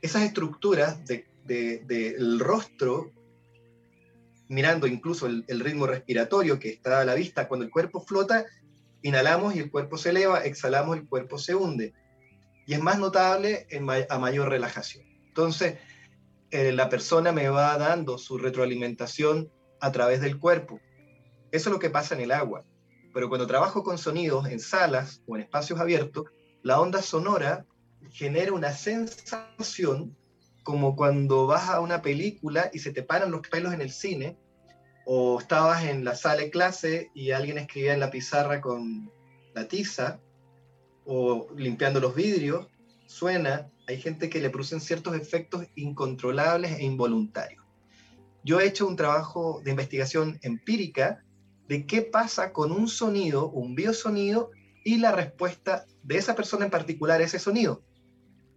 esas 0.01 0.23
estructuras 0.23 1.05
del 1.07 1.25
de, 1.45 2.39
rostro, 2.39 3.11
mirando 4.49 4.87
incluso 4.87 5.27
el, 5.27 5.61
ritmo 5.61 5.87
respiratorio 5.87 6.59
que 6.59 6.71
está 6.71 7.01
a 7.01 7.05
la 7.05 7.15
vista, 7.15 7.49
cuando 7.49 7.65
el 7.65 7.71
cuerpo 7.71 8.01
flota, 8.01 8.45
inhalamos 9.03 9.55
y 9.55 9.61
el 9.61 9.71
cuerpo 9.71 9.97
se 9.97 10.11
eleva, 10.11 10.45
exhalamos 10.45 10.97
y 10.97 11.01
el 11.01 11.09
cuerpo 11.09 11.39
se 11.39 11.55
hunde. 11.55 11.95
Y 12.67 12.75
es 12.75 12.81
más 12.81 12.99
notable 12.99 13.67
a 14.09 14.19
mayor 14.19 14.49
relajación. 14.49 15.05
Entonces, 15.29 15.79
eh, 16.51 16.73
la 16.73 16.89
persona 16.89 17.33
me 17.33 17.49
va 17.49 17.77
dando 17.77 18.19
su 18.19 18.39
retroalimentación 18.39 19.51
a 19.81 19.93
través 19.93 20.21
del 20.21 20.39
cuerpo. 20.39 20.81
Eso 21.51 21.69
es 21.69 21.73
lo 21.73 21.79
que 21.79 21.91
pasa 21.91 22.15
en 22.15 22.21
el 22.21 22.33
agua. 22.33 22.65
Pero 23.13 23.29
cuando 23.29 23.47
trabajo 23.47 23.83
con 23.83 23.99
sonidos 23.99 24.49
en 24.49 24.61
salas 24.61 25.23
o 25.27 25.37
en 25.37 25.43
espacios 25.43 25.79
abiertos, 25.81 26.27
la 26.63 26.81
onda 26.81 27.03
sonora 27.03 27.67
genera 28.11 28.53
una 28.53 28.73
sensación 28.73 30.17
como 30.65 30.97
cuando 30.97 31.47
vas 31.47 31.69
a 31.69 31.81
una 31.81 32.03
película 32.03 32.71
y 32.73 32.81
se 32.81 32.93
te 32.93 33.03
paran 33.03 33.31
los 33.31 33.47
pelos 33.47 33.73
en 33.73 33.81
el 33.81 33.91
cine, 33.91 34.37
o 35.07 35.39
estabas 35.39 35.85
en 35.85 36.05
la 36.05 36.17
sala 36.17 36.43
de 36.43 36.51
clase 36.51 37.11
y 37.15 37.31
alguien 37.31 37.59
escribía 37.59 37.95
en 37.95 38.01
la 38.01 38.11
pizarra 38.11 38.61
con 38.61 39.13
la 39.55 39.69
tiza, 39.69 40.21
o 41.05 41.49
limpiando 41.55 42.01
los 42.01 42.15
vidrios, 42.15 42.67
suena, 43.07 43.71
hay 43.87 44.01
gente 44.01 44.31
que 44.31 44.41
le 44.41 44.49
producen 44.49 44.81
ciertos 44.81 45.15
efectos 45.15 45.67
incontrolables 45.77 46.79
e 46.79 46.85
involuntarios. 46.85 47.63
Yo 48.43 48.61
he 48.61 48.67
hecho 48.67 48.87
un 48.87 48.97
trabajo 48.97 49.61
de 49.63 49.71
investigación 49.71 50.39
empírica 50.43 51.23
de 51.69 51.87
qué 51.87 52.03
pasa 52.03 52.53
con 52.53 52.73
un 52.73 52.89
sonido, 52.89 53.51
un 53.51 53.75
biosonido, 53.75 54.51
y 54.85 54.99
la 54.99 55.13
respuesta 55.13 55.87
de 56.03 56.19
esa 56.19 56.35
persona 56.35 56.67
en 56.67 56.71
particular 56.71 57.21
a 57.21 57.25
ese 57.25 57.39
sonido. 57.39 57.83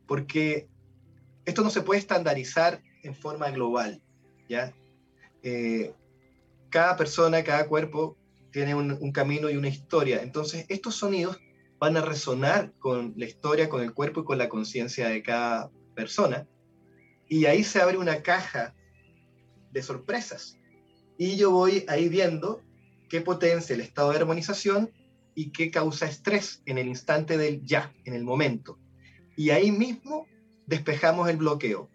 Porque 0.08 0.68
esto 1.48 1.64
no 1.64 1.70
se 1.70 1.82
puede 1.82 2.02
estandarizar 2.02 2.84
en 3.04 3.16
forma 3.16 3.50
global, 3.52 4.02
¿ya? 4.50 4.74
Eh, 5.44 5.94
cada 6.70 6.98
persona, 6.98 7.42
cada 7.42 7.68
cuerpo 7.68 8.18
tiene 8.52 8.76
un, 8.76 8.92
un, 8.92 9.12
camino 9.14 9.50
y 9.50 9.56
una 9.56 9.70
historia. 9.70 10.22
Entonces, 10.22 10.66
estos 10.68 10.96
sonidos 10.96 11.40
van 11.80 11.96
a 11.96 12.02
resonar 12.02 12.74
con 12.80 13.14
la 13.16 13.26
historia, 13.26 13.70
con 13.70 13.82
el 13.82 13.94
cuerpo 13.94 14.22
y 14.22 14.24
con 14.26 14.38
la 14.38 14.50
conciencia 14.50 15.08
de 15.08 15.24
cada 15.24 15.72
persona. 15.96 16.46
Y 17.30 17.46
ahí 17.46 17.64
se 17.64 17.82
abre 17.82 17.98
una 17.98 18.22
caja 18.22 18.76
de 19.72 19.82
sorpresas. 19.82 20.58
Y 21.18 21.38
yo 21.38 21.52
voy 21.52 21.86
ahí 21.88 22.10
viendo 22.10 22.62
qué 23.08 23.22
potencia 23.22 23.74
el 23.74 23.80
estado 23.80 24.12
de 24.12 24.18
armonización 24.18 24.92
y 25.34 25.52
qué 25.52 25.72
causa 25.72 26.08
estrés 26.08 26.62
en 26.66 26.78
el 26.78 26.88
instante 26.88 27.38
del 27.38 27.64
ya, 27.64 27.94
en 28.04 28.16
el 28.16 28.26
momento. 28.26 28.78
Y 29.38 29.52
ahí 29.52 29.72
mismo 29.72 30.28
despejamos 30.68 31.30
el 31.30 31.38
bloqueo 31.38 31.90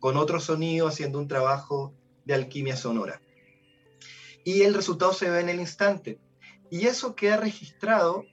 con 0.00 0.16
otro 0.16 0.40
sonido 0.40 0.88
haciendo 0.88 1.18
un 1.18 1.28
trabajo 1.28 1.94
de 2.24 2.34
alquimia 2.34 2.76
sonora. 2.76 3.20
Y 4.44 4.62
el 4.62 4.74
resultado 4.74 5.12
se 5.12 5.30
ve 5.30 5.40
en 5.40 5.48
el 5.48 5.60
instante. 5.60 6.18
Y 6.70 6.86
eso 6.86 7.14
queda 7.14 7.36
registrado 7.36 8.24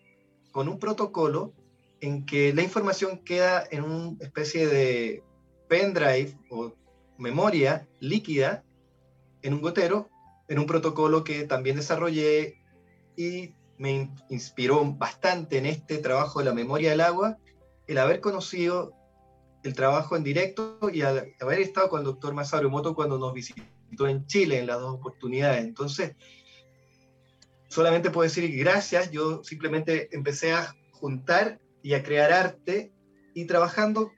con 0.51 0.67
un 0.67 0.79
protocolo 0.79 1.53
en 2.01 2.25
que 2.25 2.53
la 2.53 2.63
información 2.63 3.19
queda 3.19 3.63
en 3.69 3.83
una 3.83 4.17
especie 4.19 4.67
de 4.67 5.23
pendrive 5.69 6.35
o 6.49 6.73
memoria 7.17 7.87
líquida 7.99 8.63
en 9.43 9.53
un 9.53 9.61
gotero 9.61 10.09
en 10.51 10.59
un 10.59 10.65
protocolo 10.65 11.23
que 11.23 11.45
también 11.45 11.77
desarrollé 11.77 12.57
y 13.15 13.53
me 13.77 14.11
inspiró 14.29 14.83
bastante 14.83 15.57
en 15.57 15.65
este 15.65 15.97
trabajo 15.97 16.39
de 16.39 16.45
la 16.45 16.53
memoria 16.53 16.89
del 16.89 16.99
agua, 16.99 17.37
el 17.87 17.97
haber 17.97 18.19
conocido 18.19 18.91
el 19.63 19.73
trabajo 19.73 20.15
en 20.15 20.23
directo 20.23 20.79
y 20.91 21.01
haber 21.01 21.59
estado 21.59 21.89
con 21.89 21.99
el 21.99 22.05
doctor 22.05 22.33
Masaru 22.33 22.69
Moto 22.69 22.95
cuando 22.95 23.17
nos 23.17 23.33
visitó 23.33 24.07
en 24.07 24.25
Chile 24.25 24.59
en 24.59 24.67
las 24.67 24.79
dos 24.79 24.95
oportunidades. 24.95 25.63
Entonces, 25.63 26.15
solamente 27.67 28.09
puedo 28.09 28.23
decir 28.23 28.55
gracias, 28.57 29.11
yo 29.11 29.43
simplemente 29.43 30.09
empecé 30.15 30.53
a 30.53 30.75
juntar 30.91 31.59
y 31.83 31.93
a 31.93 32.03
crear 32.03 32.31
arte 32.31 32.91
y 33.33 33.45
trabajando. 33.45 34.11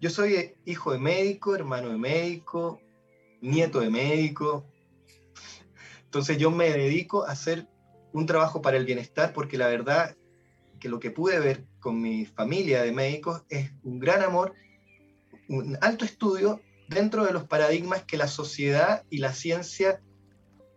Yo 0.00 0.10
soy 0.10 0.54
hijo 0.64 0.92
de 0.92 0.98
médico, 0.98 1.54
hermano 1.54 1.88
de 1.88 1.98
médico, 1.98 2.80
nieto 3.40 3.80
de 3.80 3.90
médico, 3.90 4.66
entonces 6.16 6.38
yo 6.38 6.50
me 6.50 6.70
dedico 6.70 7.26
a 7.26 7.32
hacer 7.32 7.68
un 8.14 8.24
trabajo 8.24 8.62
para 8.62 8.78
el 8.78 8.86
bienestar 8.86 9.34
porque 9.34 9.58
la 9.58 9.66
verdad 9.66 10.16
que 10.80 10.88
lo 10.88 10.98
que 10.98 11.10
pude 11.10 11.38
ver 11.40 11.66
con 11.78 12.00
mi 12.00 12.24
familia 12.24 12.82
de 12.82 12.90
médicos 12.90 13.42
es 13.50 13.70
un 13.82 13.98
gran 13.98 14.22
amor, 14.22 14.54
un 15.48 15.78
alto 15.80 16.04
estudio 16.04 16.60
dentro 16.88 17.24
de 17.24 17.32
los 17.32 17.44
paradigmas 17.44 18.04
que 18.04 18.16
la 18.16 18.28
sociedad 18.28 19.04
y 19.10 19.18
la 19.18 19.32
ciencia 19.32 20.00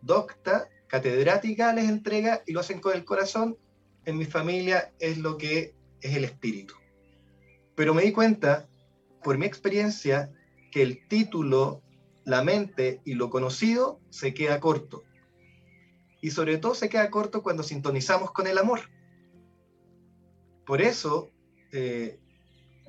docta, 0.01 0.69
catedrática 0.87 1.73
les 1.73 1.89
entrega 1.89 2.41
y 2.45 2.53
lo 2.53 2.59
hacen 2.59 2.79
con 2.79 2.93
el 2.93 3.05
corazón. 3.05 3.57
En 4.05 4.17
mi 4.17 4.25
familia 4.25 4.93
es 4.99 5.17
lo 5.17 5.37
que 5.37 5.75
es 6.01 6.15
el 6.15 6.23
espíritu. 6.23 6.75
Pero 7.75 7.93
me 7.93 8.03
di 8.03 8.11
cuenta, 8.11 8.67
por 9.23 9.37
mi 9.37 9.45
experiencia, 9.45 10.31
que 10.71 10.81
el 10.81 11.07
título, 11.07 11.81
la 12.25 12.43
mente 12.43 13.01
y 13.05 13.13
lo 13.13 13.29
conocido 13.29 13.99
se 14.09 14.33
queda 14.33 14.59
corto 14.59 15.03
y 16.21 16.31
sobre 16.31 16.57
todo 16.57 16.75
se 16.75 16.89
queda 16.89 17.09
corto 17.09 17.41
cuando 17.41 17.63
sintonizamos 17.63 18.31
con 18.31 18.47
el 18.47 18.57
amor. 18.57 18.81
Por 20.65 20.81
eso, 20.81 21.29
eh, 21.71 22.19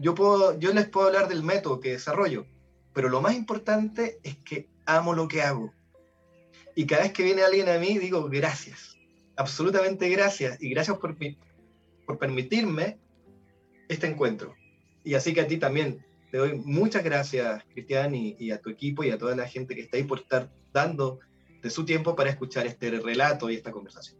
yo, 0.00 0.14
puedo, 0.14 0.58
yo 0.58 0.72
les 0.72 0.88
puedo 0.88 1.06
hablar 1.06 1.28
del 1.28 1.42
método 1.42 1.78
que 1.78 1.92
desarrollo, 1.92 2.46
pero 2.94 3.10
lo 3.10 3.20
más 3.20 3.34
importante 3.34 4.18
es 4.22 4.36
que 4.38 4.68
amo 4.86 5.14
lo 5.14 5.28
que 5.28 5.42
hago. 5.42 5.74
Y 6.74 6.86
cada 6.86 7.02
vez 7.02 7.12
que 7.12 7.22
viene 7.22 7.42
alguien 7.42 7.68
a 7.68 7.78
mí, 7.78 7.98
digo 7.98 8.28
gracias, 8.30 8.96
absolutamente 9.36 10.08
gracias, 10.08 10.60
y 10.62 10.70
gracias 10.70 10.96
por, 10.96 11.16
por 12.06 12.18
permitirme 12.18 12.98
este 13.88 14.06
encuentro. 14.06 14.54
Y 15.04 15.14
así 15.14 15.34
que 15.34 15.42
a 15.42 15.46
ti 15.46 15.58
también 15.58 16.04
te 16.30 16.38
doy 16.38 16.54
muchas 16.54 17.04
gracias, 17.04 17.62
Cristian, 17.74 18.14
y, 18.14 18.50
a 18.52 18.60
tu 18.60 18.70
equipo 18.70 19.04
y 19.04 19.10
a 19.10 19.18
toda 19.18 19.36
la 19.36 19.46
gente 19.46 19.74
que 19.74 19.82
está 19.82 19.98
ahí 19.98 20.04
por 20.04 20.20
estar 20.20 20.50
dando 20.72 21.20
de 21.60 21.68
su 21.68 21.84
tiempo 21.84 22.16
para 22.16 22.30
escuchar 22.30 22.66
este 22.66 22.90
relato 22.90 23.50
y 23.50 23.56
esta 23.56 23.70
conversación. 23.70 24.18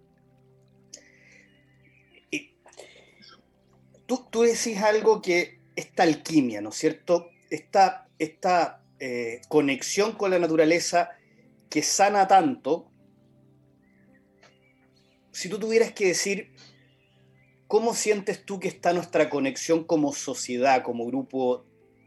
tú, 4.07 4.27
tú 4.29 4.43
decís 4.43 4.77
algo 4.79 5.23
que 5.23 5.60
esta 5.81 6.03
alquimia, 6.05 6.61
¿no 6.61 6.71
es 6.71 6.77
cierto? 6.77 7.31
Esta, 7.51 8.09
esta 8.19 8.83
eh, 8.99 9.41
conexión 9.49 10.13
con 10.13 10.31
la 10.31 10.39
naturaleza 10.39 11.11
que 11.69 11.83
sana 11.83 12.29
tanto, 12.29 12.91
si 15.33 15.49
tú 15.49 15.59
tuvieras 15.59 15.93
que 15.93 16.07
decir, 16.09 16.53
¿cómo 17.67 17.95
sientes 17.95 18.45
tú 18.45 18.59
que 18.61 18.69
está 18.69 18.93
nuestra 18.93 19.31
conexión 19.31 19.85
como 19.85 20.13
sociedad, 20.13 20.83
como 20.83 21.07
grupo 21.07 21.65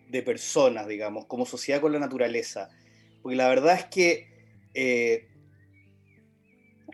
de 0.10 0.22
personas, 0.22 0.88
digamos, 0.88 1.25
como 1.25 1.46
sociedad 1.46 1.82
con 1.82 1.94
la 1.94 2.00
naturaleza? 2.00 2.70
Porque 3.22 3.38
la 3.38 3.48
verdad 3.48 3.75
es 3.75 3.86
que 3.86 4.27
eh, 4.74 5.30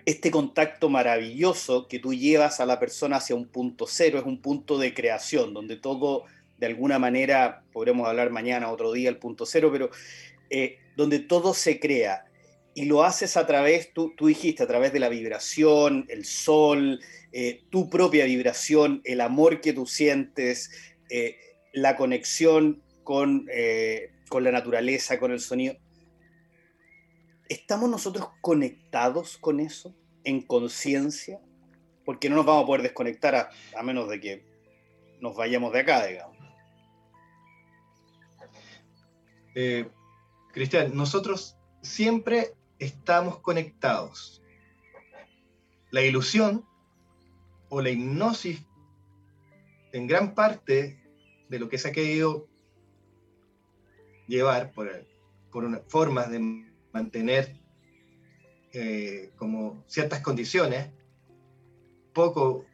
este 0.06 0.32
contacto 0.32 0.90
maravilloso 0.90 1.88
que 1.88 2.00
tú 2.00 2.14
llevas 2.14 2.60
a 2.60 2.66
la 2.66 2.80
persona 2.80 3.18
hacia 3.18 3.36
un 3.36 3.48
punto 3.48 3.86
cero, 3.88 4.20
es 4.20 4.26
un 4.26 4.42
punto 4.42 4.78
de 4.78 4.94
creación, 4.94 5.54
donde 5.54 5.76
todo, 5.76 6.26
de 6.60 6.66
alguna 6.68 7.00
manera, 7.00 7.64
podremos 7.72 8.08
hablar 8.08 8.32
mañana, 8.32 8.70
otro 8.70 8.92
día, 8.92 9.10
el 9.10 9.18
punto 9.18 9.46
cero, 9.46 9.70
pero 9.72 9.90
eh, 10.50 10.78
donde 10.98 11.20
todo 11.20 11.54
se 11.54 11.80
crea 11.80 12.26
y 12.76 12.86
lo 12.86 13.04
haces 13.04 13.38
a 13.38 13.48
través, 13.48 13.94
tú, 13.94 14.14
tú 14.16 14.28
dijiste, 14.28 14.64
a 14.64 14.68
través 14.68 14.92
de 14.92 15.00
la 15.00 15.10
vibración, 15.10 16.06
el 16.10 16.26
sol, 16.26 17.00
eh, 17.32 17.64
tu 17.70 17.90
propia 17.90 18.26
vibración, 18.26 19.02
el 19.06 19.22
amor 19.22 19.62
que 19.62 19.74
tú 19.74 19.86
sientes, 19.86 20.70
eh, 21.10 21.38
la 21.74 21.96
conexión 21.96 22.84
con, 23.04 23.48
con 24.28 24.44
la 24.44 24.52
naturaleza, 24.52 25.18
con 25.18 25.32
el 25.32 25.40
sonido. 25.40 25.78
¿Estamos 27.48 27.90
nosotros 27.90 28.28
conectados 28.42 29.38
con 29.38 29.60
eso 29.60 29.96
en 30.24 30.42
conciencia? 30.42 31.40
Porque 32.06 32.30
no 32.30 32.36
nos 32.36 32.46
vamos 32.46 32.64
a 32.64 32.68
poder 32.68 32.82
desconectar 32.84 33.36
a, 33.36 33.50
a 33.76 33.84
menos 33.84 34.10
de 34.10 34.20
que 34.20 34.44
nos 35.20 35.36
vayamos 35.36 35.74
de 35.74 35.80
acá, 35.80 36.06
digamos. 36.06 36.29
Eh, 39.56 39.90
Cristian, 40.54 40.96
nosotros 40.96 41.58
siempre 41.82 42.54
estamos 42.80 43.40
conectados. 43.40 44.42
La 45.92 46.02
ilusión 46.02 46.66
o 47.70 47.82
la 47.82 47.90
hipnosis, 47.90 48.66
en 49.92 50.08
gran 50.08 50.36
parte 50.36 51.02
de 51.50 51.60
lo 51.60 51.70
que 51.70 51.78
se 51.78 51.90
ha 51.90 51.92
querido 51.92 52.48
llevar 54.28 54.72
por, 54.72 54.90
por 55.52 55.84
formas 55.88 56.30
de 56.30 56.66
mantener 56.94 57.60
eh, 58.72 59.32
como 59.36 59.84
ciertas 59.88 60.22
condiciones 60.22 60.92
poco 62.14 62.66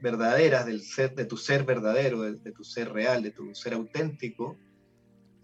verdaderas 0.00 0.66
del 0.66 0.82
ser, 0.82 1.14
de 1.14 1.24
tu 1.24 1.36
ser 1.36 1.64
verdadero, 1.64 2.22
de, 2.22 2.52
tu 2.52 2.64
ser 2.64 2.92
real, 2.92 3.22
de 3.22 3.30
tu 3.30 3.54
ser 3.54 3.74
auténtico, 3.74 4.58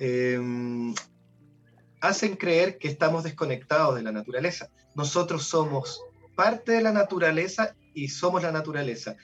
Em, 0.05 0.97
hacen 2.01 2.35
creer 2.35 2.77
que 2.77 2.89
estamos 2.89 3.23
desconectados 3.23 3.95
de 3.95 4.03
la 4.03 4.11
naturaleza. 4.11 4.69
Nosotros 4.97 5.45
somos 5.45 6.03
parte 6.35 6.73
de 6.73 6.83
la 6.83 6.91
naturaleza 6.91 7.77
y 7.95 8.09
somos 8.09 8.43
la 8.43 8.51
naturaleza. 8.51 9.15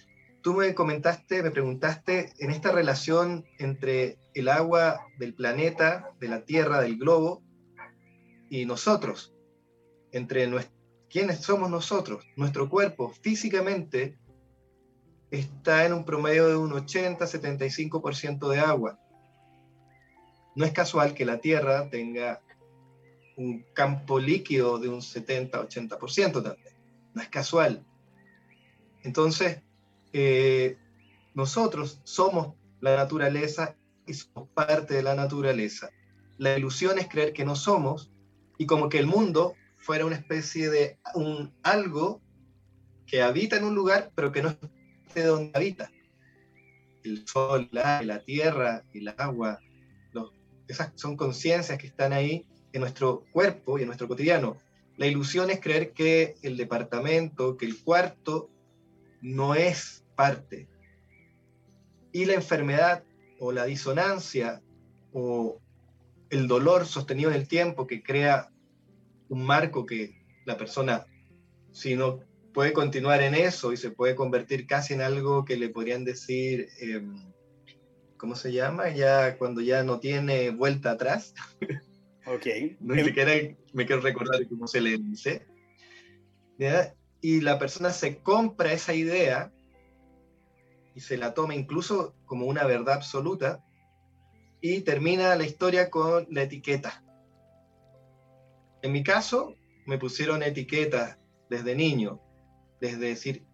Tú 0.40 0.54
me 0.54 0.76
comentaste, 0.76 1.42
me 1.42 1.50
preguntaste 1.50 2.32
en 2.38 2.52
esta 2.52 2.70
relación 2.70 3.44
entre 3.58 4.18
el 4.34 4.48
agua 4.48 5.00
del 5.18 5.34
planeta, 5.34 6.12
de 6.20 6.28
la 6.28 6.44
Tierra, 6.44 6.80
del 6.80 6.96
globo, 6.96 7.42
y 8.48 8.64
nosotros, 8.64 9.34
entre 10.12 10.48
quiénes 11.10 11.40
somos 11.40 11.70
nosotros. 11.70 12.24
Nuestro 12.36 12.68
cuerpo 12.68 13.12
físicamente 13.20 14.16
está 15.32 15.86
en 15.86 15.92
un 15.92 16.04
promedio 16.04 16.46
de 16.46 16.54
un 16.56 16.70
80-75% 16.70 18.48
de 18.48 18.60
agua 18.60 19.00
no 20.58 20.64
es 20.64 20.72
casual 20.72 21.14
que 21.14 21.24
la 21.24 21.38
Tierra 21.38 21.88
tenga 21.88 22.42
un 23.36 23.64
campo 23.74 24.18
líquido 24.18 24.80
de 24.80 24.88
un 24.88 25.02
70-80% 25.02 26.42
también. 26.42 26.74
No 27.14 27.22
es 27.22 27.28
casual. 27.28 27.86
Entonces, 29.04 29.62
eh, 30.12 30.76
nosotros 31.32 32.00
somos 32.02 32.56
la 32.80 32.96
naturaleza 32.96 33.76
y 34.04 34.14
somos 34.14 34.48
parte 34.48 34.94
de 34.94 35.04
la 35.04 35.14
naturaleza. 35.14 35.90
La 36.38 36.58
ilusión 36.58 36.98
es 36.98 37.06
creer 37.06 37.32
que 37.32 37.44
no 37.44 37.54
somos 37.54 38.10
y 38.58 38.66
como 38.66 38.88
que 38.88 38.98
el 38.98 39.06
mundo 39.06 39.54
fuera 39.76 40.06
una 40.06 40.16
especie 40.16 40.70
de 40.70 40.98
un 41.14 41.54
algo 41.62 42.20
que 43.06 43.22
habita 43.22 43.56
en 43.58 43.62
un 43.62 43.76
lugar, 43.76 44.10
pero 44.16 44.32
que 44.32 44.42
no 44.42 44.48
es 44.48 45.14
de 45.14 45.22
donde 45.22 45.52
habita. 45.54 45.88
El 47.04 47.28
sol, 47.28 47.68
la, 47.70 48.02
la 48.02 48.24
tierra, 48.24 48.82
el 48.92 49.14
agua, 49.16 49.60
esas 50.68 50.92
son 50.94 51.16
conciencias 51.16 51.78
que 51.78 51.86
están 51.86 52.12
ahí 52.12 52.46
en 52.72 52.82
nuestro 52.82 53.24
cuerpo 53.32 53.78
y 53.78 53.82
en 53.82 53.86
nuestro 53.86 54.06
cotidiano. 54.06 54.58
La 54.96 55.06
ilusión 55.06 55.50
es 55.50 55.60
creer 55.60 55.92
que 55.92 56.36
el 56.42 56.56
departamento, 56.56 57.56
que 57.56 57.66
el 57.66 57.82
cuarto 57.82 58.50
no 59.22 59.54
es 59.54 60.04
parte. 60.14 60.68
Y 62.12 62.26
la 62.26 62.34
enfermedad 62.34 63.04
o 63.40 63.52
la 63.52 63.64
disonancia 63.64 64.60
o 65.12 65.58
el 66.30 66.46
dolor 66.46 66.86
sostenido 66.86 67.30
en 67.30 67.36
el 67.36 67.48
tiempo 67.48 67.86
que 67.86 68.02
crea 68.02 68.50
un 69.28 69.44
marco 69.44 69.86
que 69.86 70.22
la 70.44 70.56
persona, 70.56 71.06
si 71.72 71.94
no 71.94 72.20
puede 72.52 72.72
continuar 72.72 73.22
en 73.22 73.34
eso 73.34 73.72
y 73.72 73.76
se 73.76 73.90
puede 73.90 74.14
convertir 74.14 74.66
casi 74.66 74.94
en 74.94 75.00
algo 75.00 75.44
que 75.44 75.56
le 75.56 75.70
podrían 75.70 76.04
decir... 76.04 76.68
Em, 76.80 77.32
¿cómo 78.18 78.34
se 78.34 78.52
llama? 78.52 78.90
Ya 78.90 79.38
cuando 79.38 79.60
ya 79.60 79.82
no 79.84 80.00
tiene 80.00 80.50
vuelta 80.50 80.92
atrás. 80.92 81.34
Ok. 82.30 82.46
no 82.80 82.94
ni 82.94 83.04
siquiera 83.04 83.32
me 83.72 83.86
quiero 83.86 84.02
recordar 84.02 84.46
cómo 84.48 84.66
se 84.66 84.82
le 84.82 84.98
dice. 84.98 85.46
Y 87.22 87.40
la 87.40 87.58
persona 87.58 87.90
se 87.90 88.18
compra 88.18 88.70
esa 88.70 88.92
idea 88.92 89.50
y 90.94 91.00
se 91.00 91.16
la 91.16 91.32
toma 91.32 91.54
incluso 91.54 92.14
como 92.26 92.44
una 92.44 92.64
verdad 92.66 92.96
absoluta 92.96 93.64
y 94.60 94.82
termina 94.82 95.34
la 95.36 95.46
historia 95.46 95.88
con 95.88 96.26
la 96.30 96.42
etiqueta. 96.42 97.02
En 98.82 98.92
mi 98.92 99.02
caso, 99.02 99.54
me 99.86 99.96
pusieron 99.96 100.42
etiquetas 100.42 101.16
desde 101.48 101.74
niño, 101.74 102.20
desde 102.78 102.98
decir, 102.98 103.46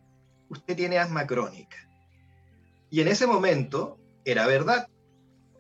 usted 0.49 0.77
tiene 0.77 0.99
asma 0.99 1.29
crónica. 1.29 1.77
Y 2.91 3.01
en 3.01 3.09
ese 3.09 3.27
momento 3.29 3.99
era 4.25 4.47
verdad, 4.47 4.89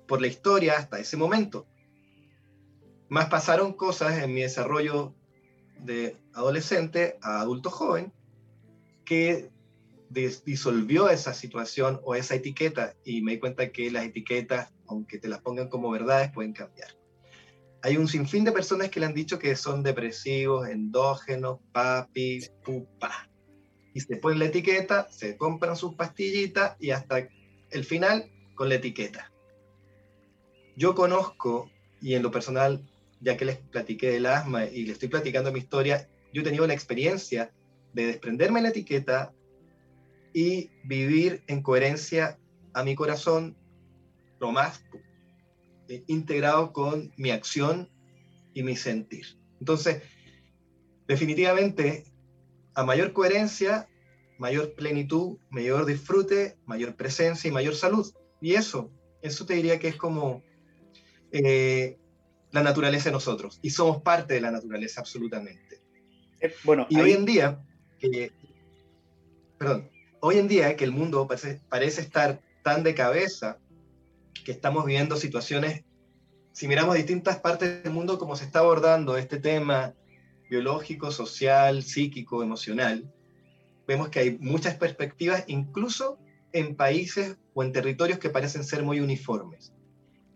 por 0.06 0.20
la 0.20 0.26
historia 0.26 0.78
hasta 0.78 0.98
ese 0.98 1.16
momento. 1.16 1.66
Más 3.08 3.26
pasaron 3.26 3.72
cosas 3.74 4.22
en 4.22 4.32
mi 4.32 4.42
desarrollo 4.42 5.14
de 5.80 6.16
adolescente 6.32 7.18
a 7.22 7.40
adulto 7.40 7.70
joven 7.70 8.12
que 9.04 9.50
disolvió 10.10 11.08
esa 11.08 11.34
situación 11.34 12.00
o 12.04 12.14
esa 12.14 12.36
etiqueta 12.36 12.94
y 13.04 13.22
me 13.22 13.32
di 13.32 13.38
cuenta 13.40 13.70
que 13.70 13.90
las 13.90 14.04
etiquetas, 14.04 14.72
aunque 14.86 15.18
te 15.18 15.28
las 15.28 15.40
pongan 15.40 15.68
como 15.68 15.90
verdades, 15.90 16.30
pueden 16.32 16.52
cambiar. 16.52 16.88
Hay 17.82 17.96
un 17.96 18.08
sinfín 18.08 18.44
de 18.44 18.52
personas 18.52 18.88
que 18.88 19.00
le 19.00 19.06
han 19.06 19.14
dicho 19.14 19.38
que 19.38 19.56
son 19.56 19.82
depresivos, 19.82 20.68
endógenos, 20.68 21.58
papi, 21.72 22.40
pupa. 22.64 23.28
Y 23.92 24.00
se 24.00 24.16
ponen 24.16 24.38
la 24.38 24.46
etiqueta, 24.46 25.08
se 25.10 25.36
compran 25.36 25.76
sus 25.76 25.94
pastillitas 25.94 26.76
y 26.80 26.90
hasta 26.90 27.28
el 27.70 27.84
final 27.84 28.30
con 28.54 28.68
la 28.68 28.76
etiqueta. 28.76 29.32
Yo 30.76 30.94
conozco, 30.94 31.70
y 32.00 32.14
en 32.14 32.22
lo 32.22 32.30
personal, 32.30 32.82
ya 33.20 33.36
que 33.36 33.44
les 33.44 33.58
platiqué 33.58 34.10
del 34.10 34.26
asma 34.26 34.66
y 34.66 34.82
les 34.82 34.94
estoy 34.94 35.08
platicando 35.08 35.52
mi 35.52 35.60
historia, 35.60 36.08
yo 36.32 36.42
he 36.42 36.44
tenido 36.44 36.66
la 36.66 36.74
experiencia 36.74 37.52
de 37.92 38.06
desprenderme 38.06 38.60
la 38.60 38.70
etiqueta 38.70 39.32
y 40.32 40.70
vivir 40.82 41.42
en 41.46 41.62
coherencia 41.62 42.38
a 42.72 42.82
mi 42.82 42.96
corazón 42.96 43.56
lo 44.40 44.50
más 44.50 44.84
eh, 45.88 46.02
integrado 46.08 46.72
con 46.72 47.12
mi 47.16 47.30
acción 47.30 47.88
y 48.52 48.62
mi 48.62 48.76
sentir. 48.76 49.38
Entonces, 49.60 50.02
definitivamente, 51.06 52.04
a 52.74 52.84
mayor 52.84 53.12
coherencia, 53.12 53.88
mayor 54.38 54.74
plenitud, 54.74 55.38
mayor 55.50 55.86
disfrute, 55.86 56.56
mayor 56.66 56.96
presencia 56.96 57.48
y 57.48 57.52
mayor 57.52 57.74
salud. 57.74 58.12
Y 58.44 58.56
eso, 58.56 58.90
eso 59.22 59.46
te 59.46 59.54
diría 59.54 59.78
que 59.78 59.88
es 59.88 59.96
como 59.96 60.42
eh, 61.32 61.96
la 62.50 62.62
naturaleza 62.62 63.06
de 63.06 63.12
nosotros. 63.12 63.58
Y 63.62 63.70
somos 63.70 64.02
parte 64.02 64.34
de 64.34 64.42
la 64.42 64.50
naturaleza, 64.50 65.00
absolutamente. 65.00 65.80
Eh, 66.42 66.52
bueno, 66.62 66.86
y 66.90 67.00
hoy 67.00 67.12
en 67.12 67.24
día, 67.24 67.64
perdón, 69.56 69.90
hoy 70.20 70.36
en 70.36 70.46
día 70.46 70.76
que 70.76 70.84
el 70.84 70.92
mundo 70.92 71.26
parece, 71.26 71.58
parece 71.70 72.02
estar 72.02 72.42
tan 72.62 72.82
de 72.82 72.94
cabeza 72.94 73.56
que 74.44 74.52
estamos 74.52 74.84
viviendo 74.84 75.16
situaciones, 75.16 75.82
si 76.52 76.68
miramos 76.68 76.96
distintas 76.96 77.38
partes 77.38 77.82
del 77.82 77.94
mundo, 77.94 78.18
como 78.18 78.36
se 78.36 78.44
está 78.44 78.58
abordando 78.58 79.16
este 79.16 79.38
tema 79.38 79.94
biológico, 80.50 81.10
social, 81.10 81.82
psíquico, 81.82 82.42
emocional, 82.42 83.10
vemos 83.88 84.10
que 84.10 84.18
hay 84.18 84.36
muchas 84.38 84.74
perspectivas, 84.74 85.44
incluso 85.46 86.18
en 86.54 86.76
países 86.76 87.36
o 87.52 87.62
en 87.62 87.72
territorios 87.72 88.18
que 88.18 88.30
parecen 88.30 88.64
ser 88.64 88.82
muy 88.82 89.00
uniformes. 89.00 89.74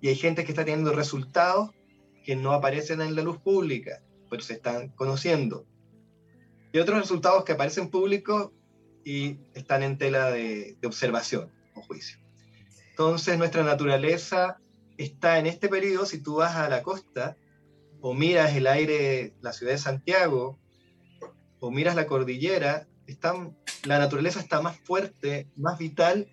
Y 0.03 0.09
hay 0.09 0.17
gente 0.17 0.45
que 0.45 0.53
está 0.53 0.65
teniendo 0.65 0.93
resultados 0.93 1.71
que 2.25 2.37
no 2.37 2.53
aparecen 2.53 3.01
en 3.01 3.17
la 3.17 3.23
luz 3.23 3.39
pública, 3.39 4.03
pero 4.29 4.43
se 4.43 4.55
están 4.55 4.89
conociendo. 4.91 5.65
Y 6.73 6.79
otros 6.79 6.99
resultados 6.99 7.45
que 7.45 7.53
aparecen 7.53 7.89
públicos 7.89 8.51
y 9.05 9.39
están 9.55 9.83
en 9.83 9.97
tela 9.97 10.31
de, 10.31 10.77
de 10.79 10.87
observación 10.87 11.51
o 11.75 11.81
juicio. 11.81 12.19
Entonces 12.91 13.39
nuestra 13.39 13.63
naturaleza 13.63 14.59
está 14.99 15.39
en 15.39 15.47
este 15.47 15.69
periodo, 15.69 16.05
si 16.05 16.21
tú 16.21 16.37
vas 16.37 16.57
a 16.57 16.69
la 16.69 16.83
costa 16.83 17.37
o 18.01 18.13
miras 18.13 18.55
el 18.55 18.67
aire, 18.67 19.35
la 19.41 19.53
ciudad 19.53 19.73
de 19.73 19.79
Santiago, 19.79 20.59
o 21.61 21.71
miras 21.71 21.95
la 21.97 22.07
cordillera, 22.07 22.87
están, 23.07 23.57
la 23.85 23.99
naturaleza 23.99 24.41
está 24.41 24.61
más 24.61 24.79
fuerte, 24.79 25.47
más 25.57 25.79
vital 25.79 26.29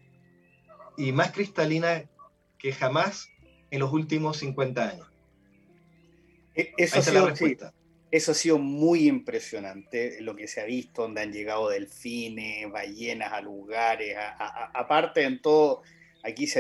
y 0.98 1.12
más 1.12 1.32
cristalina 1.32 2.06
que 2.58 2.72
jamás 2.72 3.30
en 3.72 3.80
los 3.80 3.92
últimos 3.92 4.38
50 4.38 4.90
años. 4.90 5.08
E, 6.56 6.74
eso, 6.78 7.00
ha 7.00 7.02
sido, 7.02 7.34
eso 8.12 8.32
ha 8.32 8.36
sido 8.36 8.58
muy 8.58 9.08
impresionante, 9.08 10.22
lo 10.22 10.36
que 10.36 10.48
se 10.48 10.62
ha 10.62 10.66
visto, 10.66 11.04
donde 11.04 11.22
han 11.22 11.34
llegado 11.34 11.70
delfines, 11.70 12.72
ballenas 12.72 13.34
a 13.34 13.42
lugares, 13.42 14.16
aparte 14.74 15.24
en 15.24 15.42
todo, 15.42 15.82
aquí 16.24 16.48
se 16.48 16.60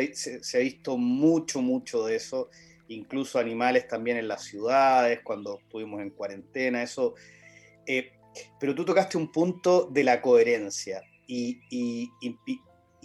ha, 0.54 0.60
visto 0.60 0.98
mucho, 0.98 1.62
mucho 1.62 2.06
de 2.06 2.17
eso, 2.17 2.50
incluso 2.88 3.39
animales 3.39 3.88
también 3.88 4.17
en 4.17 4.28
las 4.28 4.43
ciudades, 4.43 5.21
cuando 5.24 5.60
estuvimos 5.60 6.02
en 6.02 6.10
cuarentena, 6.10 6.84
eso. 6.84 7.15
Eh, 7.88 8.12
pero 8.60 8.76
tú 8.76 8.86
tocaste 8.86 9.17
un 9.17 9.32
punto 9.32 9.89
de 9.91 10.04
la 10.04 10.21
coherencia 10.21 11.02
y, 11.28 11.60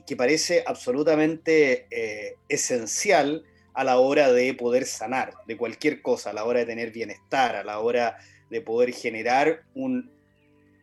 que 0.06 0.16
parece 0.16 0.64
absolutamente 0.66 1.86
eh, 1.90 2.34
esencial 2.48 3.44
a 3.74 3.84
la 3.84 3.98
hora 3.98 4.32
de 4.32 4.52
poder 4.54 4.84
sanar 4.84 5.34
de 5.46 5.56
cualquier 5.56 6.02
cosa, 6.02 6.30
a 6.30 6.32
la 6.32 6.44
hora 6.44 6.60
de 6.60 6.66
tener 6.66 6.90
bienestar, 6.90 7.54
a 7.54 7.64
la 7.64 7.78
hora 7.78 8.16
de 8.50 8.60
poder 8.60 8.92
generar 8.92 9.62
un 9.74 10.10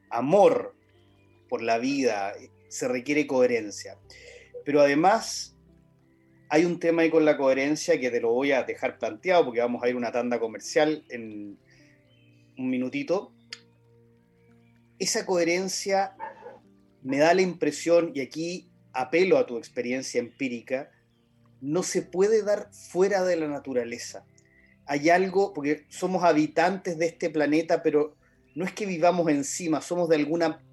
amor 0.10 0.76
por 1.50 1.62
la 1.62 1.78
vida, 1.78 2.34
se 2.70 2.88
requiere 2.88 3.28
coherencia. 3.28 3.98
Pero 4.64 4.82
además 4.82 5.58
hay 6.50 6.66
un 6.66 6.80
tema 6.80 7.02
ahí 7.02 7.10
con 7.10 7.26
la 7.26 7.38
coherencia 7.38 8.00
que 8.00 8.10
te 8.10 8.22
lo 8.22 8.32
voy 8.32 8.52
a 8.52 8.64
dejar 8.64 8.98
planteado 8.98 9.46
porque 9.46 9.60
vamos 9.60 9.84
a 9.84 9.90
ir 9.90 9.96
una 9.96 10.12
tanda 10.12 10.40
comercial 10.40 11.04
en 11.10 11.58
un 12.58 12.70
minutito. 12.70 13.34
Esa 15.00 15.26
coherencia 15.26 16.16
me 17.04 17.18
da 17.18 17.34
la 17.34 17.42
impresión, 17.42 18.12
y 18.14 18.22
aquí 18.22 18.70
apelo 18.94 19.38
a 19.38 19.46
tu 19.46 19.58
experiencia 19.58 20.20
empírica, 20.20 20.92
no 21.62 21.84
se 21.84 22.02
puede 22.02 22.44
dar 22.44 22.70
fuera 22.74 23.24
de 23.24 23.36
la 23.36 23.48
naturaleza. 23.48 24.26
Hay 24.86 25.10
algo, 25.10 25.54
porque 25.54 25.86
somos 25.90 26.24
habitantes 26.24 26.98
de 26.98 27.08
este 27.08 27.30
planeta, 27.30 27.84
pero 27.84 28.16
no 28.56 28.66
es 28.66 28.74
que 28.74 28.86
vivamos 28.86 29.30
encima, 29.30 29.82
somos 29.82 30.10
de 30.10 30.16
alguna 30.16 30.64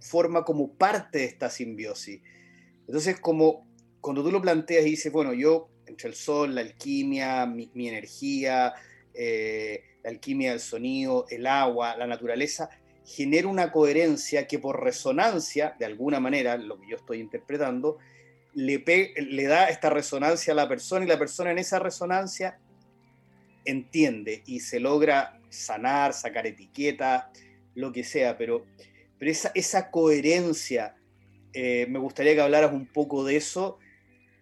forma 0.00 0.44
como 0.44 0.72
parte 0.72 1.18
de 1.18 1.24
esta 1.24 1.50
simbiosis. 1.50 2.20
Entonces, 2.86 3.20
como 3.20 3.66
cuando 4.00 4.22
tú 4.22 4.30
lo 4.30 4.40
planteas 4.40 4.86
y 4.86 4.90
dices, 4.90 5.12
bueno, 5.12 5.32
yo, 5.32 5.68
entre 5.86 6.08
el 6.08 6.14
sol, 6.14 6.54
la 6.54 6.60
alquimia, 6.60 7.46
mi, 7.46 7.70
energía, 7.74 8.74
eh, 9.12 9.82
la 10.02 10.10
alquimia 10.10 10.50
del 10.50 10.60
sonido, 10.60 11.26
el 11.28 11.46
agua, 11.46 11.96
la 11.96 12.06
naturaleza, 12.06 12.70
genera 13.06 13.46
una 13.46 13.70
coherencia 13.70 14.48
que 14.48 14.58
por 14.58 14.82
resonancia, 14.82 15.76
de 15.78 15.84
alguna 15.84 16.18
manera, 16.18 16.56
lo 16.56 16.80
que 16.80 16.88
yo 16.88 16.96
estoy 16.96 17.20
interpretando, 17.20 17.98
le, 18.52 18.82
le 19.16 19.44
da 19.44 19.68
esta 19.68 19.90
resonancia 19.90 20.52
a 20.52 20.56
la 20.56 20.68
persona 20.68 21.04
y 21.04 21.08
la 21.08 21.18
persona 21.18 21.52
en 21.52 21.58
esa 21.58 21.78
resonancia 21.78 22.58
entiende 23.64 24.42
y 24.46 24.60
se 24.60 24.80
logra 24.80 25.38
sanar, 25.50 26.14
sacar 26.14 26.46
etiquetas, 26.46 27.26
lo 27.74 27.92
que 27.92 28.02
sea, 28.02 28.36
pero, 28.36 28.64
pero 29.18 29.30
esa, 29.30 29.52
esa 29.54 29.90
coherencia, 29.90 30.96
eh, 31.52 31.86
me 31.88 31.98
gustaría 31.98 32.34
que 32.34 32.40
hablaras 32.40 32.72
un 32.72 32.86
poco 32.86 33.24
de 33.24 33.36
eso 33.36 33.78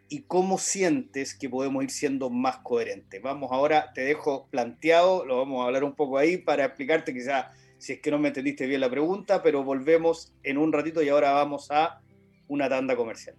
y 0.08 0.20
cómo 0.22 0.58
sientes 0.58 1.34
que 1.34 1.50
podemos 1.50 1.82
ir 1.82 1.90
siendo 1.90 2.30
más 2.30 2.58
coherentes. 2.58 3.20
Vamos 3.20 3.50
ahora, 3.52 3.92
te 3.92 4.02
dejo 4.02 4.46
planteado, 4.50 5.26
lo 5.26 5.38
vamos 5.38 5.62
a 5.62 5.66
hablar 5.66 5.84
un 5.84 5.94
poco 5.94 6.16
ahí 6.16 6.36
para 6.38 6.64
explicarte 6.64 7.12
quizás 7.12 7.46
si 7.84 7.92
es 7.92 8.00
que 8.00 8.10
no 8.10 8.18
me 8.18 8.28
entendiste 8.28 8.66
bien 8.66 8.80
la 8.80 8.88
pregunta, 8.88 9.42
pero 9.42 9.62
volvemos 9.62 10.32
en 10.42 10.56
un 10.56 10.72
ratito 10.72 11.02
y 11.02 11.10
ahora 11.10 11.32
vamos 11.32 11.70
a 11.70 12.00
una 12.48 12.66
tanda 12.66 12.96
comercial. 12.96 13.36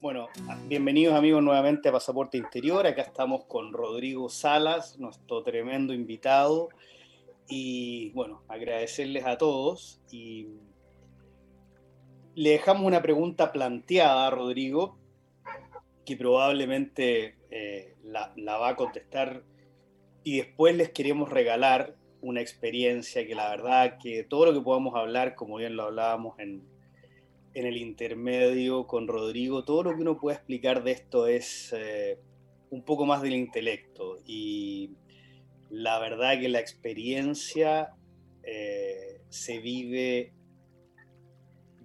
Bueno, 0.00 0.28
bienvenidos 0.68 1.16
amigos 1.16 1.42
nuevamente 1.42 1.88
a 1.88 1.92
Pasaporte 1.92 2.38
Interior. 2.38 2.86
Acá 2.86 3.02
estamos 3.02 3.46
con 3.46 3.72
Rodrigo 3.72 4.28
Salas, 4.28 5.00
nuestro 5.00 5.42
tremendo 5.42 5.92
invitado. 5.92 6.68
Y 7.48 8.10
bueno, 8.10 8.44
agradecerles 8.46 9.26
a 9.26 9.36
todos. 9.36 10.00
Y 10.12 10.46
le 12.36 12.50
dejamos 12.50 12.84
una 12.86 13.02
pregunta 13.02 13.50
planteada 13.50 14.28
a 14.28 14.30
Rodrigo, 14.30 14.96
que 16.06 16.16
probablemente 16.16 17.34
eh, 17.50 17.96
la, 18.04 18.32
la 18.36 18.58
va 18.58 18.68
a 18.68 18.76
contestar. 18.76 19.42
Y 20.22 20.36
después 20.36 20.76
les 20.76 20.90
queremos 20.90 21.30
regalar 21.30 21.96
una 22.22 22.40
experiencia 22.40 23.26
que 23.26 23.34
la 23.34 23.50
verdad 23.50 23.98
que 23.98 24.24
todo 24.24 24.46
lo 24.46 24.52
que 24.52 24.60
podamos 24.60 24.94
hablar, 24.94 25.34
como 25.34 25.56
bien 25.56 25.76
lo 25.76 25.84
hablábamos 25.84 26.38
en, 26.38 26.62
en 27.54 27.66
el 27.66 27.76
intermedio 27.76 28.86
con 28.86 29.08
Rodrigo, 29.08 29.64
todo 29.64 29.84
lo 29.84 29.96
que 29.96 30.02
uno 30.02 30.18
puede 30.18 30.36
explicar 30.36 30.84
de 30.84 30.92
esto 30.92 31.26
es 31.26 31.74
eh, 31.76 32.18
un 32.70 32.84
poco 32.84 33.06
más 33.06 33.22
del 33.22 33.34
intelecto 33.34 34.18
y 34.26 34.90
la 35.70 35.98
verdad 35.98 36.38
que 36.38 36.48
la 36.48 36.60
experiencia 36.60 37.94
eh, 38.42 39.20
se 39.28 39.58
vive 39.58 40.32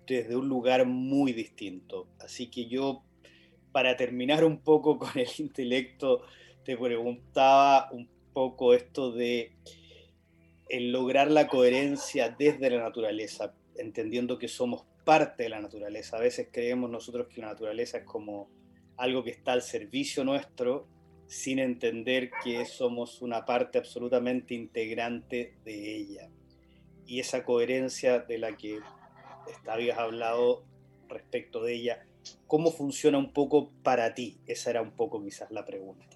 desde 0.07 0.35
un 0.35 0.47
lugar 0.47 0.85
muy 0.85 1.33
distinto. 1.33 2.07
Así 2.19 2.47
que 2.47 2.67
yo, 2.67 3.03
para 3.71 3.95
terminar 3.97 4.43
un 4.43 4.59
poco 4.59 4.97
con 4.97 5.11
el 5.15 5.27
intelecto, 5.39 6.23
te 6.63 6.77
preguntaba 6.77 7.89
un 7.91 8.09
poco 8.33 8.73
esto 8.73 9.11
de 9.11 9.53
el 10.69 10.91
lograr 10.91 11.29
la 11.29 11.47
coherencia 11.47 12.29
desde 12.29 12.69
la 12.69 12.83
naturaleza, 12.83 13.53
entendiendo 13.77 14.37
que 14.37 14.47
somos 14.47 14.85
parte 15.03 15.43
de 15.43 15.49
la 15.49 15.61
naturaleza. 15.61 16.17
A 16.17 16.21
veces 16.21 16.49
creemos 16.51 16.89
nosotros 16.89 17.27
que 17.27 17.41
la 17.41 17.47
naturaleza 17.47 17.99
es 17.99 18.03
como 18.05 18.49
algo 18.97 19.23
que 19.23 19.31
está 19.31 19.53
al 19.53 19.61
servicio 19.61 20.23
nuestro 20.23 20.87
sin 21.27 21.59
entender 21.59 22.29
que 22.43 22.65
somos 22.65 23.21
una 23.21 23.45
parte 23.45 23.77
absolutamente 23.77 24.53
integrante 24.53 25.55
de 25.63 25.97
ella. 25.97 26.29
Y 27.05 27.19
esa 27.19 27.43
coherencia 27.43 28.19
de 28.19 28.37
la 28.37 28.57
que 28.57 28.79
habías 29.67 29.97
hablado 29.97 30.65
respecto 31.07 31.63
de 31.63 31.75
ella, 31.75 32.05
¿cómo 32.47 32.71
funciona 32.71 33.17
un 33.17 33.33
poco 33.33 33.71
para 33.83 34.13
ti? 34.13 34.39
Esa 34.45 34.71
era 34.71 34.81
un 34.81 34.91
poco 34.91 35.23
quizás 35.23 35.51
la 35.51 35.65
pregunta. 35.65 36.14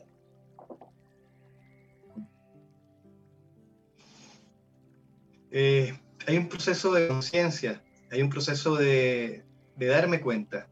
Eh, 5.51 5.97
hay 6.27 6.37
un 6.37 6.47
proceso 6.47 6.93
de 6.93 7.07
conciencia 7.07 7.81
hay 8.11 8.21
un 8.21 8.29
proceso 8.29 8.75
de, 8.75 9.43
darme 9.75 10.19
cuenta. 10.19 10.67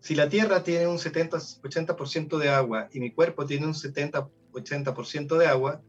Si 0.00 0.14
la 0.14 0.28
Tierra 0.28 0.62
tiene 0.62 0.86
un 0.86 0.96
70-80% 0.96 2.38
de 2.38 2.48
agua 2.48 2.88
y 2.92 3.00
mi 3.00 3.10
cuerpo 3.10 3.44
tiene 3.44 3.66
un 3.66 3.74
70-80% 3.74 5.36
de 5.36 5.46
agua, 5.46 5.82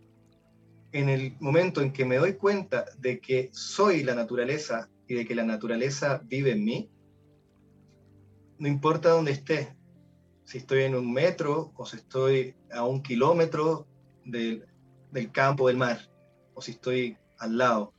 en 0.92 1.10
el 1.10 1.38
momento 1.40 1.82
en 1.82 1.94
que 1.94 2.06
me 2.06 2.18
doy 2.18 2.34
cuenta 2.34 2.86
de 2.98 3.20
que 3.20 3.50
soy 3.54 4.04
la 4.04 4.16
naturaleza 4.16 4.90
y 5.08 5.14
de 5.14 5.26
que 5.26 5.36
la 5.36 5.44
naturaleza 5.44 6.22
vive 6.26 6.52
en 6.52 6.66
mí, 6.66 6.90
no 8.58 8.68
importa 8.68 9.10
dónde 9.10 9.32
esté, 9.32 9.76
si 10.44 10.58
estoy 10.58 10.84
en 10.84 10.96
un 10.96 11.14
metro 11.14 11.72
o 11.76 11.86
si 11.86 11.98
estoy 11.98 12.56
a 12.72 12.84
un 12.84 13.04
kilómetro 13.04 13.88
del, 14.26 14.66
del 15.12 15.32
campo 15.32 15.68
del 15.68 15.78
mar 15.78 16.00
o 16.56 16.62
si 16.62 16.72
estoy 16.72 17.16
al 17.40 17.58
lado. 17.58 17.94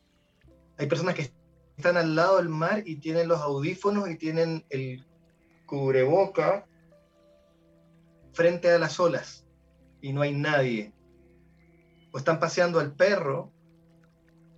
Hay 0.78 0.86
personas 0.86 1.14
que 1.14 1.32
están 1.76 1.96
al 1.96 2.14
lado 2.14 2.36
del 2.36 2.48
mar 2.48 2.82
y 2.86 2.96
tienen 2.96 3.28
los 3.28 3.40
audífonos 3.40 4.08
y 4.08 4.16
tienen 4.16 4.64
el 4.70 5.04
cubreboca 5.66 6.66
frente 8.32 8.70
a 8.70 8.78
las 8.78 8.98
olas 9.00 9.46
y 10.00 10.12
no 10.12 10.22
hay 10.22 10.32
nadie. 10.34 10.92
O 12.12 12.18
están 12.18 12.40
paseando 12.40 12.80
al 12.80 12.94
perro, 12.94 13.52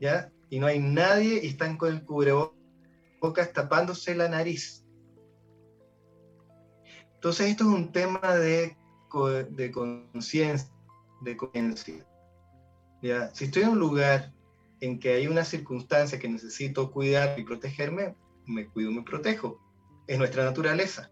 ¿ya? 0.00 0.32
Y 0.50 0.58
no 0.58 0.66
hay 0.66 0.78
nadie 0.78 1.40
y 1.42 1.48
están 1.48 1.76
con 1.76 1.92
el 1.92 2.04
cubrebocas 2.04 3.52
tapándose 3.52 4.14
la 4.14 4.28
nariz. 4.28 4.84
Entonces 7.14 7.50
esto 7.50 7.64
es 7.64 7.70
un 7.70 7.92
tema 7.92 8.34
de, 8.34 8.76
de 9.50 9.70
conciencia, 9.70 10.70
de 11.20 11.36
conciencia. 11.36 12.06
Si 13.32 13.44
estoy 13.44 13.62
en 13.62 13.70
un 13.70 13.78
lugar 13.78 14.32
en 14.82 14.98
que 14.98 15.14
hay 15.14 15.28
una 15.28 15.44
circunstancia 15.44 16.18
que 16.18 16.28
necesito 16.28 16.90
cuidar 16.90 17.38
y 17.38 17.44
protegerme, 17.44 18.16
me 18.46 18.66
cuido, 18.66 18.90
me 18.90 19.02
protejo. 19.02 19.60
Es 20.08 20.18
nuestra 20.18 20.44
naturaleza. 20.44 21.08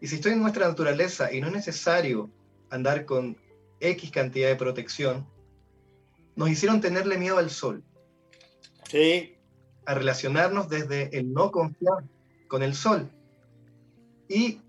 Y 0.00 0.06
si 0.06 0.14
estoy 0.14 0.32
en 0.32 0.40
nuestra 0.40 0.66
naturaleza 0.66 1.30
y 1.30 1.42
no 1.42 1.48
es 1.48 1.52
necesario 1.52 2.30
andar 2.70 3.04
con 3.04 3.36
X 3.78 4.10
cantidad 4.10 4.48
de 4.48 4.56
protección, 4.56 5.28
nos 6.34 6.48
hicieron 6.48 6.80
tenerle 6.80 7.18
miedo 7.18 7.36
al 7.36 7.50
sol. 7.50 7.84
Sí. 8.88 9.36
A 9.84 9.92
relacionarnos 9.92 10.70
desde 10.70 11.14
el 11.14 11.30
no 11.30 11.50
confiar 11.50 12.08
con 12.48 12.62
el 12.62 12.74
sol. 12.74 13.10
Y 14.30 14.62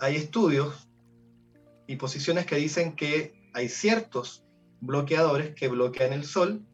hay 0.00 0.16
estudios 0.16 0.88
y 1.86 1.94
posiciones 1.94 2.44
que 2.44 2.56
dicen 2.56 2.96
que 2.96 3.48
hay 3.52 3.68
ciertos 3.68 4.44
bloqueadores 4.80 5.54
que 5.54 5.68
bloquean 5.68 6.12
el 6.12 6.24
sol 6.24 6.66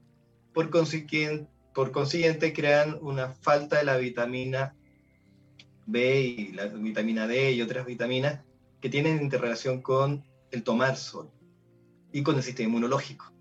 por 0.53 0.71
consiguiente, 0.71 2.53
crean 2.53 2.99
una 3.01 3.31
falta 3.31 3.79
de 3.79 3.85
la 3.85 3.97
vitamina 3.97 4.75
B 5.87 6.21
y 6.21 6.53
la 6.53 6.67
vitamina 6.67 7.27
D 7.27 7.53
y 7.53 7.63
otras 7.63 7.87
vitaminas 7.87 8.41
que 8.81 8.89
tienen 8.89 9.21
interrelación 9.21 9.83
con 9.83 10.25
el 10.51 10.63
tomar 10.63 10.97
sol 10.97 11.31
y 12.13 12.23
con 12.23 12.37
el 12.37 12.43
sistema 12.43 12.69
inmunológico. 12.69 13.33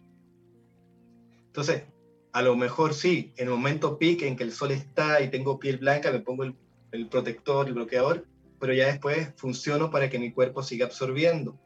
Entonces, 1.47 1.83
a 2.31 2.41
lo 2.41 2.55
mejor 2.55 2.93
sí, 2.93 3.33
en 3.37 3.47
el 3.47 3.53
momento 3.53 3.97
pique 3.97 4.27
en 4.27 4.35
que 4.35 4.43
el 4.43 4.51
sol 4.51 4.71
está 4.71 5.21
y 5.21 5.29
tengo 5.29 5.59
piel 5.59 5.77
blanca, 5.77 6.11
me 6.11 6.19
pongo 6.19 6.43
el, 6.43 6.55
el 6.91 7.07
protector, 7.07 7.67
el 7.67 7.73
bloqueador, 7.73 8.25
pero 8.59 8.73
ya 8.73 8.87
después 8.87 9.33
funciono 9.35 9.89
para 9.89 10.09
que 10.09 10.19
mi 10.19 10.31
cuerpo 10.31 10.61
siga 10.61 10.85
absorbiendo. 10.85 11.59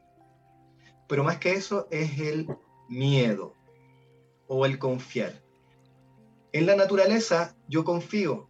Pero 1.06 1.22
más 1.22 1.38
que 1.38 1.52
eso 1.52 1.86
es 1.90 2.18
el 2.18 2.48
miedo 2.88 3.54
o 4.46 4.66
el 4.66 4.78
confiar. 4.78 5.32
En 6.52 6.66
la 6.66 6.76
naturaleza 6.76 7.56
yo 7.68 7.84
confío, 7.84 8.48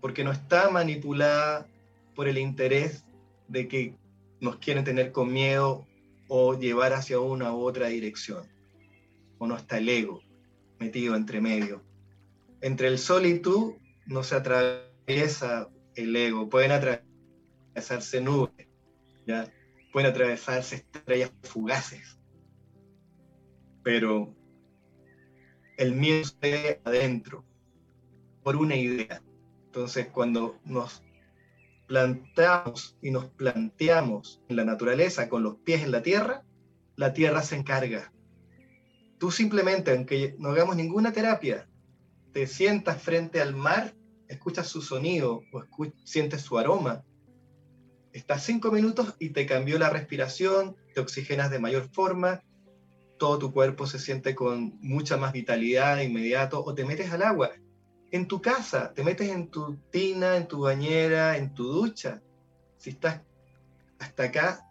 porque 0.00 0.24
no 0.24 0.32
está 0.32 0.70
manipulada 0.70 1.66
por 2.14 2.28
el 2.28 2.38
interés 2.38 3.04
de 3.48 3.68
que 3.68 3.94
nos 4.40 4.56
quieren 4.56 4.84
tener 4.84 5.12
con 5.12 5.32
miedo 5.32 5.86
o 6.28 6.58
llevar 6.58 6.92
hacia 6.92 7.20
una 7.20 7.52
u 7.52 7.60
otra 7.60 7.88
dirección. 7.88 8.46
O 9.38 9.46
no 9.46 9.56
está 9.56 9.78
el 9.78 9.88
ego 9.88 10.22
metido 10.78 11.16
entre 11.16 11.40
medio. 11.40 11.82
Entre 12.60 12.88
el 12.88 12.98
sol 12.98 13.26
y 13.26 13.38
tú 13.38 13.78
no 14.06 14.22
se 14.22 14.36
atraviesa 14.36 15.68
el 15.94 16.14
ego, 16.14 16.48
pueden 16.48 16.72
atravesarse 16.72 18.20
nubes, 18.20 18.68
¿ya? 19.26 19.50
pueden 19.92 20.10
atravesarse 20.10 20.76
estrellas 20.76 21.32
fugaces, 21.42 22.18
pero 23.82 24.34
el 25.78 25.94
miedo 25.94 26.24
se 26.24 26.80
adentro 26.84 27.44
por 28.42 28.56
una 28.56 28.76
idea. 28.76 29.22
Entonces, 29.66 30.08
cuando 30.08 30.58
nos 30.64 31.02
plantamos 31.86 32.98
y 33.00 33.10
nos 33.10 33.26
planteamos 33.26 34.42
en 34.48 34.56
la 34.56 34.64
naturaleza 34.64 35.28
con 35.28 35.42
los 35.42 35.56
pies 35.56 35.82
en 35.82 35.92
la 35.92 36.02
tierra, 36.02 36.44
la 36.96 37.14
tierra 37.14 37.42
se 37.42 37.56
encarga. 37.56 38.12
Tú 39.18 39.30
simplemente, 39.30 39.92
aunque 39.92 40.34
no 40.38 40.50
hagamos 40.50 40.76
ninguna 40.76 41.12
terapia, 41.12 41.68
te 42.32 42.46
sientas 42.46 43.00
frente 43.00 43.40
al 43.40 43.54
mar, 43.54 43.94
escuchas 44.26 44.66
su 44.66 44.82
sonido 44.82 45.42
o 45.52 45.64
sientes 46.04 46.42
su 46.42 46.58
aroma, 46.58 47.04
estás 48.12 48.42
cinco 48.42 48.72
minutos 48.72 49.14
y 49.20 49.30
te 49.30 49.46
cambió 49.46 49.78
la 49.78 49.90
respiración, 49.90 50.76
te 50.92 51.00
oxigenas 51.00 51.50
de 51.50 51.60
mayor 51.60 51.88
forma, 51.88 52.42
todo 53.18 53.38
tu 53.38 53.52
cuerpo 53.52 53.86
se 53.86 53.98
siente 53.98 54.34
con 54.34 54.78
mucha 54.80 55.16
más 55.16 55.32
vitalidad 55.32 55.96
de 55.96 56.04
inmediato, 56.04 56.64
o 56.64 56.74
te 56.74 56.84
metes 56.84 57.10
al 57.10 57.22
agua. 57.22 57.50
En 58.10 58.26
tu 58.26 58.40
casa, 58.40 58.94
te 58.94 59.04
metes 59.04 59.28
en 59.28 59.48
tu 59.48 59.76
tina, 59.90 60.36
en 60.36 60.48
tu 60.48 60.60
bañera, 60.60 61.36
en 61.36 61.52
tu 61.52 61.64
ducha. 61.64 62.22
Si 62.78 62.90
estás 62.90 63.20
hasta 63.98 64.24
acá, 64.24 64.64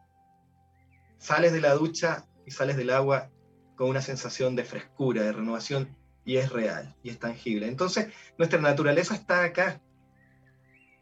sales 1.19 1.51
de 1.53 1.62
la 1.62 1.73
ducha 1.73 2.25
y 2.45 2.51
sales 2.51 2.77
del 2.77 2.89
agua 2.89 3.29
con 3.75 3.89
una 3.89 4.01
sensación 4.01 4.55
de 4.55 4.63
frescura, 4.63 5.21
de 5.21 5.33
renovación, 5.33 5.95
y 6.25 6.38
es 6.38 6.51
real, 6.51 6.95
y 7.03 7.10
es 7.10 7.19
tangible. 7.19 7.67
Entonces, 7.67 8.07
nuestra 8.38 8.60
naturaleza 8.60 9.13
está 9.13 9.43
acá, 9.43 9.81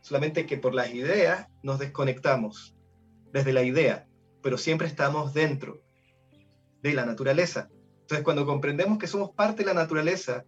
solamente 0.02 0.46
que 0.46 0.58
por 0.58 0.76
las 0.76 0.94
ideas 0.94 1.48
nos 1.64 1.80
desconectamos 1.80 2.76
desde 3.32 3.54
la 3.54 3.64
idea, 3.64 4.08
pero 4.44 4.58
siempre 4.58 4.88
estamos 4.88 5.34
dentro 5.34 5.85
de 6.90 6.96
la 6.96 7.06
naturaleza. 7.06 7.70
Entonces, 8.02 8.24
cuando 8.24 8.46
comprendemos 8.46 8.98
que 8.98 9.08
somos 9.08 9.32
parte 9.32 9.64
de 9.64 9.68
la 9.68 9.74
naturaleza 9.74 10.46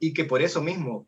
y 0.00 0.12
que 0.14 0.24
por 0.24 0.42
eso 0.42 0.62
mismo, 0.62 1.06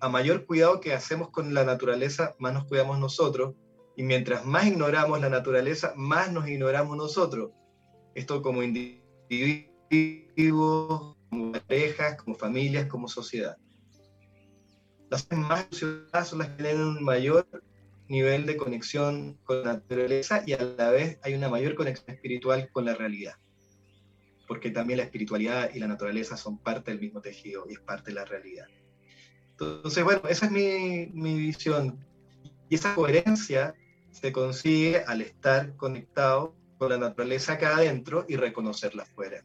a 0.00 0.08
mayor 0.08 0.44
cuidado 0.46 0.80
que 0.80 0.92
hacemos 0.92 1.30
con 1.30 1.54
la 1.54 1.64
naturaleza, 1.64 2.34
más 2.38 2.52
nos 2.52 2.66
cuidamos 2.66 2.98
nosotros, 2.98 3.54
y 3.96 4.02
mientras 4.02 4.44
más 4.44 4.66
ignoramos 4.66 5.20
la 5.20 5.28
naturaleza, 5.30 5.92
más 5.96 6.30
nos 6.30 6.48
ignoramos 6.48 6.96
nosotros. 6.96 7.50
Esto 8.14 8.42
como 8.42 8.62
individuos, 8.62 9.56
como 11.30 11.52
parejas, 11.52 12.22
como 12.22 12.36
familias, 12.36 12.86
como 12.86 13.08
sociedad. 13.08 13.56
Las 15.10 15.26
más 15.32 15.66
sociedades 15.70 16.28
son 16.28 16.40
las 16.40 16.48
que 16.50 16.62
tienen 16.62 17.02
mayor 17.02 17.46
nivel 18.08 18.46
de 18.46 18.56
conexión 18.56 19.38
con 19.44 19.62
la 19.62 19.74
naturaleza 19.74 20.42
y 20.46 20.54
a 20.54 20.62
la 20.62 20.90
vez 20.90 21.18
hay 21.22 21.34
una 21.34 21.48
mayor 21.48 21.74
conexión 21.74 22.10
espiritual 22.10 22.70
con 22.72 22.84
la 22.84 22.94
realidad. 22.94 23.34
Porque 24.46 24.70
también 24.70 24.96
la 24.96 25.04
espiritualidad 25.04 25.70
y 25.74 25.78
la 25.78 25.86
naturaleza 25.86 26.36
son 26.36 26.58
parte 26.58 26.90
del 26.90 27.00
mismo 27.00 27.20
tejido 27.20 27.66
y 27.68 27.74
es 27.74 27.80
parte 27.80 28.10
de 28.10 28.14
la 28.14 28.24
realidad. 28.24 28.66
Entonces, 29.50 30.02
bueno, 30.04 30.22
esa 30.28 30.46
es 30.46 30.52
mi, 30.52 31.10
mi 31.12 31.38
visión. 31.38 31.98
Y 32.70 32.76
esa 32.76 32.94
coherencia 32.94 33.74
se 34.10 34.32
consigue 34.32 35.02
al 35.06 35.20
estar 35.20 35.76
conectado 35.76 36.54
con 36.78 36.90
la 36.90 36.98
naturaleza 36.98 37.54
acá 37.54 37.76
adentro 37.76 38.24
y 38.28 38.36
reconocerla 38.36 39.02
afuera. 39.02 39.42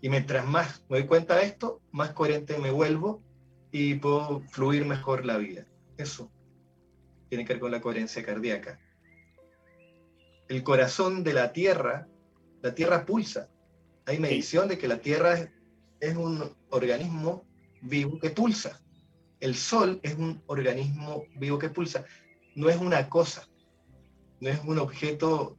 Y 0.00 0.08
mientras 0.08 0.46
más 0.46 0.84
me 0.88 0.98
doy 0.98 1.06
cuenta 1.06 1.36
de 1.36 1.44
esto, 1.44 1.80
más 1.92 2.12
coherente 2.12 2.58
me 2.58 2.70
vuelvo 2.70 3.22
y 3.70 3.94
puedo 3.94 4.42
fluir 4.50 4.84
mejor 4.86 5.24
la 5.24 5.36
vida. 5.36 5.66
Eso 5.98 6.30
tiene 7.28 7.44
que 7.44 7.54
ver 7.54 7.60
con 7.60 7.70
la 7.70 7.80
coherencia 7.80 8.24
cardíaca. 8.24 8.80
El 10.48 10.62
corazón 10.62 11.24
de 11.24 11.32
la 11.32 11.52
Tierra, 11.52 12.08
la 12.62 12.74
Tierra 12.74 13.04
pulsa. 13.04 13.48
Hay 14.04 14.18
medición 14.18 14.68
de 14.68 14.78
que 14.78 14.88
la 14.88 14.98
Tierra 14.98 15.50
es, 16.00 16.16
un 16.16 16.54
organismo 16.70 17.44
vivo 17.82 18.18
que 18.20 18.30
pulsa. 18.30 18.80
El 19.40 19.54
Sol 19.54 20.00
es 20.02 20.14
un 20.14 20.42
organismo 20.46 21.24
vivo 21.36 21.58
que 21.58 21.70
pulsa. 21.70 22.04
No 22.54 22.68
es 22.70 22.76
una 22.76 23.08
cosa, 23.08 23.48
no 24.40 24.48
es 24.48 24.60
un 24.64 24.78
objeto 24.78 25.58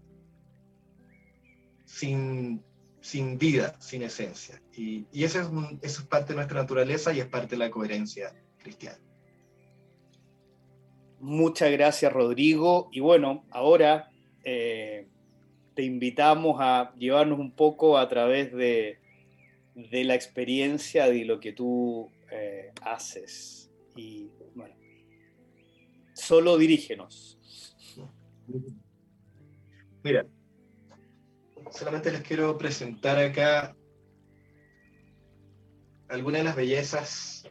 sin, 1.86 2.64
sin 3.02 3.38
vida, 3.38 3.76
sin 3.80 4.04
esencia. 4.04 4.62
Y, 4.74 5.06
eso, 5.12 5.42
es 5.42 5.48
eso 5.82 6.02
es 6.02 6.08
parte 6.08 6.30
de 6.30 6.38
nuestra 6.38 6.62
naturaleza 6.62 7.14
y 7.14 7.20
es 7.20 7.28
parte 7.28 7.56
de 7.56 7.58
la 7.58 7.70
coherencia 7.70 8.34
cristiana. 8.58 9.07
Muchas 11.20 11.72
gracias, 11.72 12.14
Rodrigo. 12.14 12.90
Y 12.92 13.00
bueno, 13.00 13.46
ahora 13.50 14.12
eh, 14.44 15.08
te 15.74 15.84
invitamos 15.84 16.58
a 16.60 16.94
llevarnos 16.98 17.40
un 17.40 17.52
poco 17.52 17.98
a 17.98 18.08
través 18.08 18.54
de, 18.54 19.00
la 19.76 20.16
experiencia 20.16 21.08
de 21.08 21.26
lo 21.26 21.40
que 21.40 21.54
tú 21.54 22.10
eh, 22.32 22.72
haces. 22.82 23.72
Y 23.96 24.30
bueno, 24.54 24.76
solo 26.14 26.58
dirígenos. 26.58 27.40
Mira, 30.04 30.26
solamente 31.72 32.12
les 32.12 32.22
quiero 32.22 32.58
presentar 32.58 33.18
acá 33.18 33.76
algunas 36.08 36.42
de 36.42 36.46
las 36.46 36.56
bellezas 36.56 37.48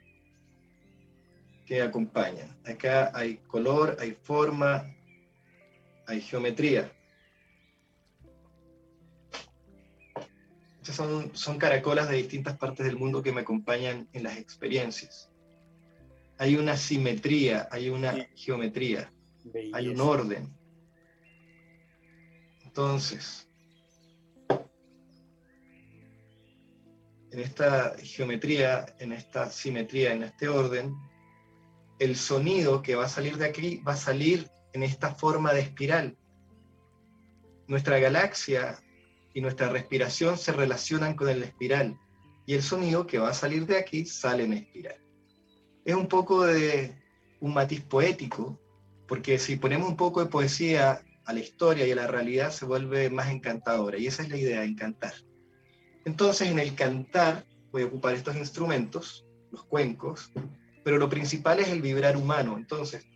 que 1.66 1.83
acompañan. 1.83 2.57
Acá 2.64 3.11
hay 3.12 3.38
color, 3.48 3.96
hay 4.00 4.12
forma, 4.12 4.94
hay 6.07 6.20
geometría. 6.20 6.92
Estas 10.81 10.94
son, 10.96 11.37
son 11.37 11.59
caracolas 11.59 12.09
de 12.09 12.16
distintas 12.16 12.57
partes 12.57 12.87
del 12.87 12.96
mundo 12.96 13.22
que 13.22 13.33
me 13.33 13.40
acompañan 13.40 14.09
en 14.12 14.22
las 14.22 14.38
experiencias. 14.38 15.29
Hay 16.38 16.55
una 16.55 16.76
simetría, 16.76 17.68
hay 17.72 17.88
una 17.88 18.12
geometría, 18.37 19.12
hay 19.72 19.88
un 19.88 20.00
orden. 20.00 20.55
Entonces, 22.64 23.48
en 27.33 27.40
esta 27.40 27.96
geometría, 27.98 28.87
en 28.98 29.12
esta 29.12 29.50
simetría, 29.50 30.12
en 30.12 30.22
este 30.22 30.48
orden, 30.48 30.94
el 31.98 32.16
sonido 32.16 32.82
que 32.82 32.94
va 32.94 33.06
a 33.06 33.09
salir 33.09 33.37
de 33.38 33.46
aquí 33.46 33.78
va 33.78 33.92
a 33.92 33.96
salir 33.96 34.50
en 34.72 34.82
esta 34.82 35.14
forma 35.14 35.52
de 35.52 35.61
espiral. 35.61 36.16
Nuestra 37.66 37.98
galaxia 37.98 38.78
y 39.35 39.40
nuestra 39.40 39.68
respiración 39.68 40.38
se 40.38 40.52
relacionan 40.52 41.14
con 41.14 41.28
el 41.28 41.42
espiral 41.42 41.98
y 42.46 42.54
el 42.54 42.62
sonido 42.62 43.06
que 43.06 43.18
va 43.18 43.30
a 43.30 43.35
salir 43.35 43.66
de 43.66 43.78
aquí 43.78 44.06
sale 44.06 44.44
en 44.44 44.52
espiral. 44.52 44.96
Es 45.85 45.94
un 45.94 46.09
poco 46.09 46.44
de 46.44 46.94
un 47.40 47.54
matiz 47.54 47.82
poético, 47.82 48.61
porque 49.09 49.38
si 49.38 49.56
ponemos 49.56 49.88
un 49.88 49.96
poco 49.96 50.22
de 50.22 50.30
poesía 50.30 51.02
a 51.24 51.32
la 51.32 51.40
historia 51.40 51.87
y 51.87 51.92
a 51.92 51.96
la 51.96 52.06
realidad 52.06 52.50
se 52.50 52.64
vuelve 52.64 53.11
más 53.11 53.30
encantadora 53.30 53.98
y 53.98 54.06
esa 54.06 54.22
es 54.22 54.28
la 54.28 54.37
idea, 54.37 54.64
encantar. 54.64 55.14
Entonces 56.04 56.48
en 56.48 56.59
el 56.59 56.74
cantar 56.74 57.44
voy 57.72 57.82
a 57.82 57.87
ocupar 57.87 58.14
estos 58.14 58.37
instrumentos, 58.37 59.26
los 59.50 59.64
cuencos, 59.64 60.30
pero 60.87 60.99
lo 60.99 61.09
principal 61.09 61.59
es 61.59 61.66
el 61.66 61.83
vibrar 61.83 62.16
humano. 62.16 62.57
Entonces, 62.57 63.09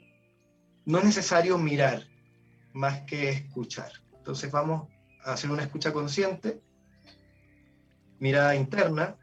no 0.86 0.98
es 0.98 1.04
necesario 1.04 1.56
mirar 1.56 2.04
más 2.72 3.02
que 3.02 3.28
escuchar. 3.28 3.92
Entonces 4.18 4.50
vamos 4.50 4.88
a 5.22 5.34
hacer 5.34 5.52
una 5.52 5.62
escucha 5.62 5.92
consciente, 5.92 6.60
mirada 8.18 8.56
interna, 8.56 9.16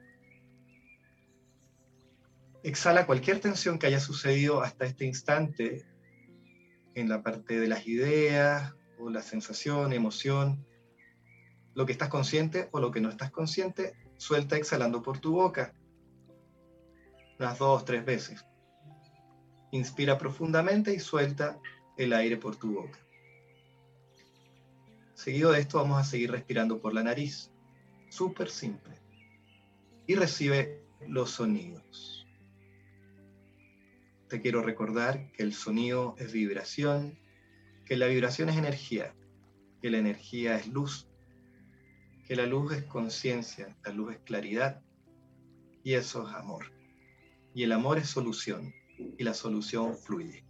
exhala 2.64 3.06
cualquier 3.06 3.42
tensión 3.42 3.78
que 3.78 3.88
haya 3.88 4.00
sucedido 4.00 4.62
hasta 4.62 4.86
este 4.86 5.04
instante 5.04 5.86
en 6.96 7.10
la 7.10 7.22
parte 7.24 7.60
de 7.60 7.68
las 7.68 7.86
ideas 7.86 8.74
o 8.98 9.10
la 9.10 9.24
sensación, 9.24 9.92
emoción, 9.92 10.66
lo 11.74 11.86
que 11.86 11.92
estás 11.92 12.08
consciente 12.08 12.70
o 12.72 12.80
lo 12.80 12.92
que 12.92 13.02
no 13.02 13.10
estás 13.10 13.30
consciente, 13.30 13.98
suelta 14.16 14.56
exhalando 14.56 15.02
por 15.02 15.20
tu 15.20 15.34
boca. 15.34 15.74
Unas 17.40 17.60
dos, 17.60 17.86
tres 17.86 18.06
veces. 18.06 18.46
Inspira 19.72 20.18
profundamente 20.18 20.94
y 20.94 21.00
suelta 21.00 21.60
el 21.98 22.14
aire 22.14 22.38
por 22.38 22.56
tu 22.56 22.74
boca. 22.74 23.00
Seguido 25.14 25.52
de 25.52 25.60
esto 25.60 25.78
vamos 25.78 26.00
a 26.00 26.04
seguir 26.04 26.32
respirando 26.32 26.80
por 26.80 26.94
la 26.94 27.04
nariz. 27.04 27.52
Súper 28.10 28.50
simple. 28.50 28.96
Y 30.06 30.16
recibe 30.16 30.84
los 31.08 31.32
sonidos. 31.32 32.26
Te 34.30 34.42
quiero 34.42 34.62
recordar 34.62 35.32
que 35.32 35.44
el 35.44 35.54
sonido 35.54 36.16
es 36.18 36.32
vibración, 36.32 37.18
que 37.86 37.98
la 37.98 38.08
vibración 38.08 38.50
es 38.50 38.58
energía, 38.58 39.16
que 39.82 39.90
la 39.90 40.00
energía 40.00 40.58
es 40.58 40.68
luz, 40.68 41.08
que 42.28 42.36
la 42.36 42.46
luz 42.46 42.74
es 42.74 42.84
conciencia, 42.84 43.78
la 43.86 43.92
luz 43.92 44.16
es 44.16 44.20
claridad 44.20 44.82
y 45.84 45.94
eso 45.94 46.28
es 46.28 46.36
amor. 46.36 46.77
Y 47.58 47.64
el 47.64 47.72
amor 47.72 47.98
es 47.98 48.12
solución 48.12 48.72
y 49.18 49.24
la 49.24 49.34
solución 49.34 49.98
fluye. 49.98 50.47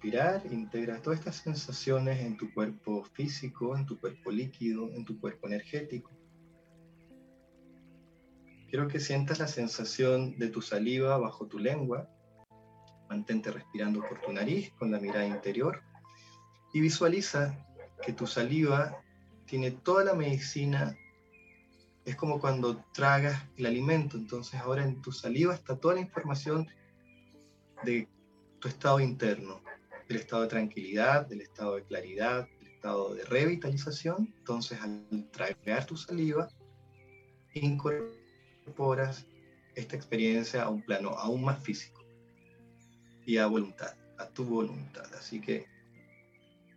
Inspirar, 0.00 0.42
integras 0.50 1.02
todas 1.02 1.18
estas 1.18 1.36
sensaciones 1.36 2.20
en 2.20 2.38
tu 2.38 2.50
cuerpo 2.54 3.04
físico, 3.12 3.76
en 3.76 3.84
tu 3.84 4.00
cuerpo 4.00 4.30
líquido, 4.30 4.90
en 4.94 5.04
tu 5.04 5.20
cuerpo 5.20 5.46
energético. 5.46 6.10
Quiero 8.70 8.88
que 8.88 8.98
sientas 8.98 9.40
la 9.40 9.46
sensación 9.46 10.38
de 10.38 10.48
tu 10.48 10.62
saliva 10.62 11.18
bajo 11.18 11.46
tu 11.46 11.58
lengua. 11.58 12.08
Mantente 13.10 13.50
respirando 13.50 14.00
por 14.00 14.22
tu 14.22 14.32
nariz 14.32 14.72
con 14.78 14.90
la 14.90 14.98
mirada 14.98 15.26
interior 15.26 15.82
y 16.72 16.80
visualiza 16.80 17.62
que 18.02 18.14
tu 18.14 18.26
saliva 18.26 19.02
tiene 19.44 19.70
toda 19.70 20.02
la 20.02 20.14
medicina. 20.14 20.96
Es 22.06 22.16
como 22.16 22.40
cuando 22.40 22.82
tragas 22.94 23.38
el 23.58 23.66
alimento, 23.66 24.16
entonces 24.16 24.58
ahora 24.60 24.82
en 24.82 25.02
tu 25.02 25.12
saliva 25.12 25.52
está 25.52 25.76
toda 25.76 25.96
la 25.96 26.00
información 26.00 26.68
de 27.84 28.08
tu 28.60 28.68
estado 28.68 29.00
interno, 29.00 29.60
del 30.10 30.18
estado 30.18 30.42
de 30.42 30.48
tranquilidad, 30.48 31.26
del 31.26 31.40
estado 31.40 31.76
de 31.76 31.84
claridad, 31.84 32.48
del 32.58 32.72
estado 32.72 33.14
de 33.14 33.24
revitalización. 33.26 34.34
Entonces, 34.38 34.80
al 34.80 35.30
tragar 35.30 35.86
tu 35.86 35.96
saliva, 35.96 36.48
incorporas 37.54 39.24
esta 39.76 39.94
experiencia 39.94 40.64
a 40.64 40.68
un 40.68 40.82
plano 40.82 41.10
aún 41.10 41.44
más 41.44 41.62
físico 41.62 42.04
y 43.24 43.36
a 43.36 43.46
voluntad, 43.46 43.94
a 44.18 44.26
tu 44.26 44.44
voluntad. 44.44 45.06
Así 45.14 45.40
que, 45.40 45.66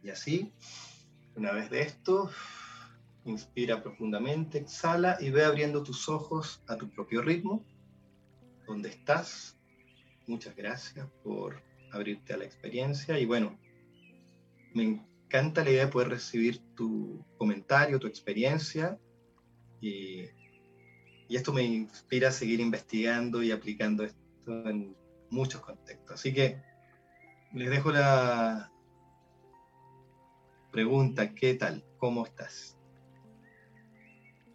y 0.04 0.12
así, 0.12 0.54
una 1.36 1.54
vez 1.54 1.72
de 1.72 1.82
esto, 1.82 2.30
inspira 3.26 3.82
profundamente, 3.82 4.60
exhala 4.60 5.18
y 5.20 5.32
ve 5.32 5.44
abriendo 5.44 5.82
tus 5.82 6.08
ojos 6.08 6.62
a 6.68 6.78
tu 6.78 6.88
propio 6.88 7.24
ritmo, 7.24 7.66
donde 8.68 8.90
estás. 8.90 9.58
Muchas 10.28 10.56
gracias 10.56 11.10
por 11.24 11.73
abrirte 11.94 12.34
a 12.34 12.38
la 12.38 12.46
experiencia 12.46 13.20
y 13.20 13.26
bueno, 13.26 13.58
me 14.74 14.84
encanta 14.84 15.64
la 15.64 15.70
idea 15.70 15.86
de 15.86 15.92
poder 15.92 16.10
recibir 16.10 16.60
tu 16.76 17.24
comentario, 17.38 18.00
tu 18.00 18.08
experiencia 18.08 19.00
y, 19.80 20.24
y 21.28 21.36
esto 21.36 21.54
me 21.54 21.64
inspira 21.64 22.30
a 22.30 22.32
seguir 22.32 22.60
investigando 22.60 23.44
y 23.44 23.52
aplicando 23.52 24.04
esto 24.04 24.70
en 24.70 24.96
muchos 25.30 25.62
contextos. 25.62 26.20
Así 26.20 26.34
que 26.34 26.62
les 27.54 27.70
dejo 27.70 27.92
la 27.92 28.72
pregunta, 30.72 31.36
¿qué 31.36 31.54
tal? 31.54 31.86
¿Cómo 31.98 32.26
estás? 32.26 32.78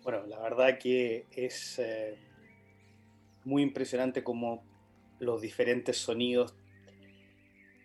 Bueno, 0.03 0.27
la 0.27 0.41
verdad 0.41 0.79
que 0.79 1.27
es 1.31 1.79
eh, 1.79 2.19
muy 3.45 3.63
impresionante 3.63 4.25
cómo 4.25 4.65
los 5.21 5.41
diferentes 5.41 5.97
sonidos 5.97 6.57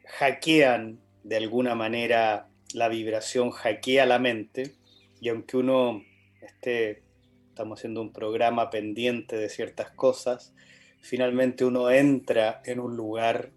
hackean 0.06 1.00
de 1.24 1.38
alguna 1.38 1.76
manera 1.76 2.48
la 2.74 2.90
vibración, 2.90 3.52
hackea 3.52 4.06
la 4.06 4.20
mente, 4.20 4.76
y 5.22 5.30
aunque 5.30 5.58
uno 5.58 6.04
esté, 6.42 7.04
estamos 7.50 7.80
haciendo 7.80 8.02
un 8.02 8.12
programa 8.12 8.70
pendiente 8.70 9.38
de 9.38 9.50
ciertas 9.50 9.92
cosas, 9.92 10.54
finalmente 11.02 11.66
uno 11.66 11.90
entra 11.92 12.62
en 12.66 12.80
un 12.80 12.96
lugar 12.96 13.52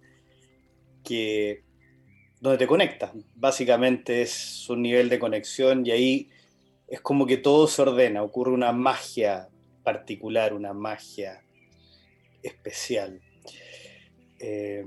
que 1.02 1.64
donde 2.40 2.58
te 2.58 2.66
conectas. 2.66 3.12
Básicamente 3.34 4.22
es 4.22 4.68
un 4.68 4.82
nivel 4.82 5.08
de 5.08 5.18
conexión 5.18 5.86
y 5.86 5.90
ahí 5.90 6.30
es 6.88 7.00
como 7.00 7.26
que 7.26 7.36
todo 7.36 7.66
se 7.66 7.82
ordena, 7.82 8.22
ocurre 8.22 8.52
una 8.52 8.72
magia 8.72 9.48
particular, 9.82 10.54
una 10.54 10.72
magia 10.72 11.42
especial. 12.42 13.20
Eh, 14.38 14.84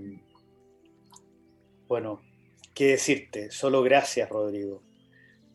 bueno, 1.90 2.22
¿qué 2.76 2.92
decirte? 2.92 3.50
Solo 3.50 3.82
gracias, 3.82 4.30
Rodrigo. 4.30 4.84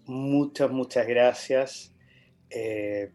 Muchas, 0.06 0.68
muchas 0.68 1.06
gracias. 1.06 1.94
Eh, 2.50 3.12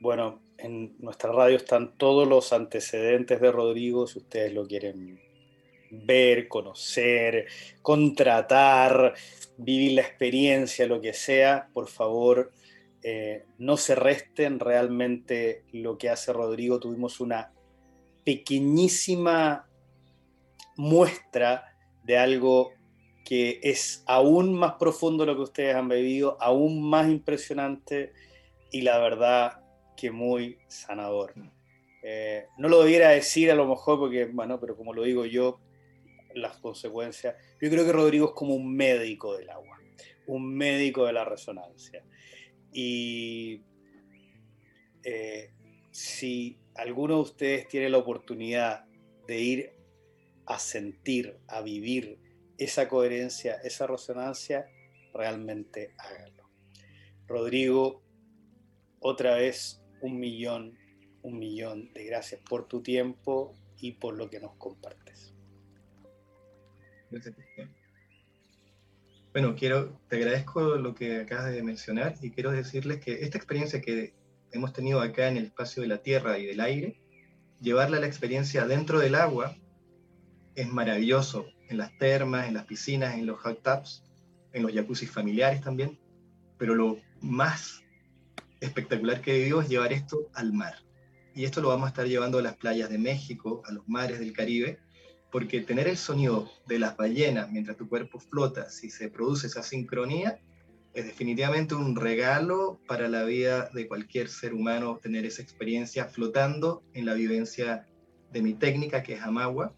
bueno, 0.00 0.42
en 0.58 0.96
nuestra 0.98 1.30
radio 1.30 1.56
están 1.56 1.96
todos 1.96 2.26
los 2.26 2.52
antecedentes 2.52 3.40
de 3.40 3.52
Rodrigo, 3.52 4.08
si 4.08 4.18
ustedes 4.18 4.52
lo 4.52 4.66
quieren 4.66 5.20
ver, 5.92 6.48
conocer, 6.48 7.46
contratar, 7.80 9.14
vivir 9.56 9.92
la 9.92 10.02
experiencia, 10.02 10.86
lo 10.86 11.00
que 11.00 11.12
sea, 11.12 11.68
por 11.72 11.86
favor, 11.86 12.50
eh, 13.04 13.44
no 13.58 13.76
se 13.76 13.94
resten 13.94 14.58
realmente 14.58 15.62
lo 15.70 15.96
que 15.96 16.10
hace 16.10 16.32
Rodrigo. 16.32 16.80
Tuvimos 16.80 17.20
una 17.20 17.52
pequeñísima 18.24 19.68
muestra 20.76 21.71
de 22.04 22.18
algo 22.18 22.72
que 23.24 23.60
es 23.62 24.02
aún 24.06 24.54
más 24.54 24.74
profundo 24.74 25.24
lo 25.24 25.36
que 25.36 25.42
ustedes 25.42 25.74
han 25.74 25.88
vivido, 25.88 26.36
aún 26.40 26.82
más 26.82 27.08
impresionante 27.08 28.12
y 28.70 28.82
la 28.82 28.98
verdad 28.98 29.62
que 29.96 30.10
muy 30.10 30.58
sanador. 30.68 31.34
Eh, 32.02 32.46
no 32.58 32.68
lo 32.68 32.82
debiera 32.82 33.10
decir 33.10 33.50
a 33.50 33.54
lo 33.54 33.66
mejor 33.68 33.98
porque, 33.98 34.24
bueno, 34.24 34.58
pero 34.58 34.76
como 34.76 34.92
lo 34.92 35.04
digo 35.04 35.24
yo, 35.24 35.60
las 36.34 36.56
consecuencias, 36.58 37.36
yo 37.60 37.70
creo 37.70 37.84
que 37.84 37.92
Rodrigo 37.92 38.26
es 38.28 38.32
como 38.32 38.54
un 38.54 38.74
médico 38.74 39.36
del 39.36 39.50
agua, 39.50 39.78
un 40.26 40.54
médico 40.56 41.06
de 41.06 41.12
la 41.12 41.24
resonancia. 41.24 42.04
Y 42.72 43.62
eh, 45.04 45.52
si 45.90 46.58
alguno 46.74 47.16
de 47.16 47.20
ustedes 47.20 47.68
tiene 47.68 47.90
la 47.90 47.98
oportunidad 47.98 48.86
de 49.26 49.40
ir 49.40 49.72
a 50.46 50.58
sentir, 50.58 51.38
a 51.48 51.62
vivir 51.62 52.18
esa 52.58 52.88
coherencia, 52.88 53.54
esa 53.62 53.86
resonancia, 53.86 54.68
realmente 55.14 55.94
háganlo. 55.98 56.48
Rodrigo, 57.26 58.02
otra 59.00 59.36
vez 59.36 59.82
un 60.00 60.18
millón, 60.18 60.78
un 61.22 61.38
millón 61.38 61.92
de 61.94 62.04
gracias 62.04 62.40
por 62.48 62.66
tu 62.68 62.82
tiempo 62.82 63.54
y 63.80 63.92
por 63.92 64.14
lo 64.16 64.30
que 64.30 64.40
nos 64.40 64.54
compartes. 64.56 65.34
Bueno, 69.32 69.54
quiero, 69.56 69.98
te 70.08 70.16
agradezco 70.16 70.76
lo 70.76 70.94
que 70.94 71.20
acabas 71.20 71.52
de 71.52 71.62
mencionar 71.62 72.16
y 72.20 72.30
quiero 72.30 72.50
decirles 72.50 73.00
que 73.00 73.22
esta 73.22 73.38
experiencia 73.38 73.80
que 73.80 74.14
hemos 74.52 74.72
tenido 74.72 75.00
acá 75.00 75.28
en 75.28 75.36
el 75.36 75.46
espacio 75.46 75.82
de 75.82 75.88
la 75.88 76.02
tierra 76.02 76.38
y 76.38 76.46
del 76.46 76.60
aire, 76.60 77.00
llevarla 77.60 77.96
a 77.96 78.00
la 78.00 78.06
experiencia 78.06 78.66
dentro 78.66 78.98
del 78.98 79.14
agua 79.14 79.56
es 80.54 80.68
maravilloso, 80.68 81.46
en 81.68 81.78
las 81.78 81.96
termas, 81.98 82.46
en 82.46 82.54
las 82.54 82.66
piscinas, 82.66 83.14
en 83.14 83.26
los 83.26 83.40
hot 83.40 83.62
tubs, 83.62 84.04
en 84.52 84.62
los 84.62 84.72
jacuzzi 84.72 85.06
familiares 85.06 85.62
también, 85.62 85.98
pero 86.58 86.74
lo 86.74 86.98
más 87.20 87.82
espectacular 88.60 89.20
que 89.20 89.32
vivido 89.32 89.62
es 89.62 89.68
llevar 89.68 89.92
esto 89.92 90.28
al 90.34 90.52
mar. 90.52 90.74
Y 91.34 91.44
esto 91.44 91.60
lo 91.60 91.68
vamos 91.68 91.86
a 91.86 91.88
estar 91.88 92.06
llevando 92.06 92.38
a 92.38 92.42
las 92.42 92.56
playas 92.56 92.90
de 92.90 92.98
México, 92.98 93.62
a 93.66 93.72
los 93.72 93.88
mares 93.88 94.18
del 94.18 94.32
Caribe, 94.32 94.78
porque 95.30 95.62
tener 95.62 95.88
el 95.88 95.96
sonido 95.96 96.50
de 96.66 96.78
las 96.78 96.96
ballenas 96.96 97.50
mientras 97.50 97.78
tu 97.78 97.88
cuerpo 97.88 98.20
flota, 98.20 98.68
si 98.68 98.90
se 98.90 99.08
produce 99.08 99.46
esa 99.46 99.62
sincronía, 99.62 100.38
es 100.92 101.06
definitivamente 101.06 101.74
un 101.74 101.96
regalo 101.96 102.78
para 102.86 103.08
la 103.08 103.24
vida 103.24 103.70
de 103.72 103.88
cualquier 103.88 104.28
ser 104.28 104.52
humano 104.52 104.98
tener 105.02 105.24
esa 105.24 105.40
experiencia 105.40 106.04
flotando 106.04 106.82
en 106.92 107.06
la 107.06 107.14
vivencia 107.14 107.86
de 108.30 108.42
mi 108.42 108.52
técnica, 108.52 109.02
que 109.02 109.14
es 109.14 109.22
Amagua, 109.22 109.74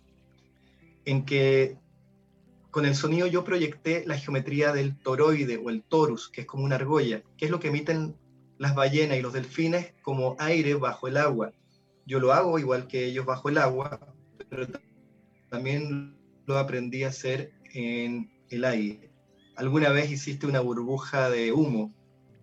en 1.04 1.24
que 1.24 1.78
con 2.70 2.86
el 2.86 2.96
sonido 2.96 3.26
yo 3.26 3.44
proyecté 3.44 4.04
la 4.06 4.18
geometría 4.18 4.72
del 4.72 4.98
toroide 4.98 5.56
o 5.56 5.70
el 5.70 5.82
torus, 5.82 6.28
que 6.28 6.40
es 6.40 6.46
como 6.46 6.64
una 6.64 6.74
argolla, 6.74 7.22
que 7.36 7.44
es 7.44 7.50
lo 7.50 7.60
que 7.60 7.68
emiten 7.68 8.16
las 8.58 8.74
ballenas 8.74 9.18
y 9.18 9.22
los 9.22 9.32
delfines 9.32 9.94
como 10.02 10.36
aire 10.38 10.74
bajo 10.74 11.06
el 11.06 11.16
agua. 11.16 11.52
Yo 12.06 12.20
lo 12.20 12.32
hago 12.32 12.58
igual 12.58 12.86
que 12.86 13.04
ellos 13.04 13.26
bajo 13.26 13.48
el 13.48 13.58
agua, 13.58 14.00
pero 14.48 14.66
también 15.50 16.16
lo 16.46 16.58
aprendí 16.58 17.04
a 17.04 17.08
hacer 17.08 17.52
en 17.72 18.30
el 18.50 18.64
aire. 18.64 19.10
Alguna 19.56 19.90
vez 19.90 20.10
hiciste 20.10 20.46
una 20.46 20.60
burbuja 20.60 21.30
de 21.30 21.52
humo, 21.52 21.94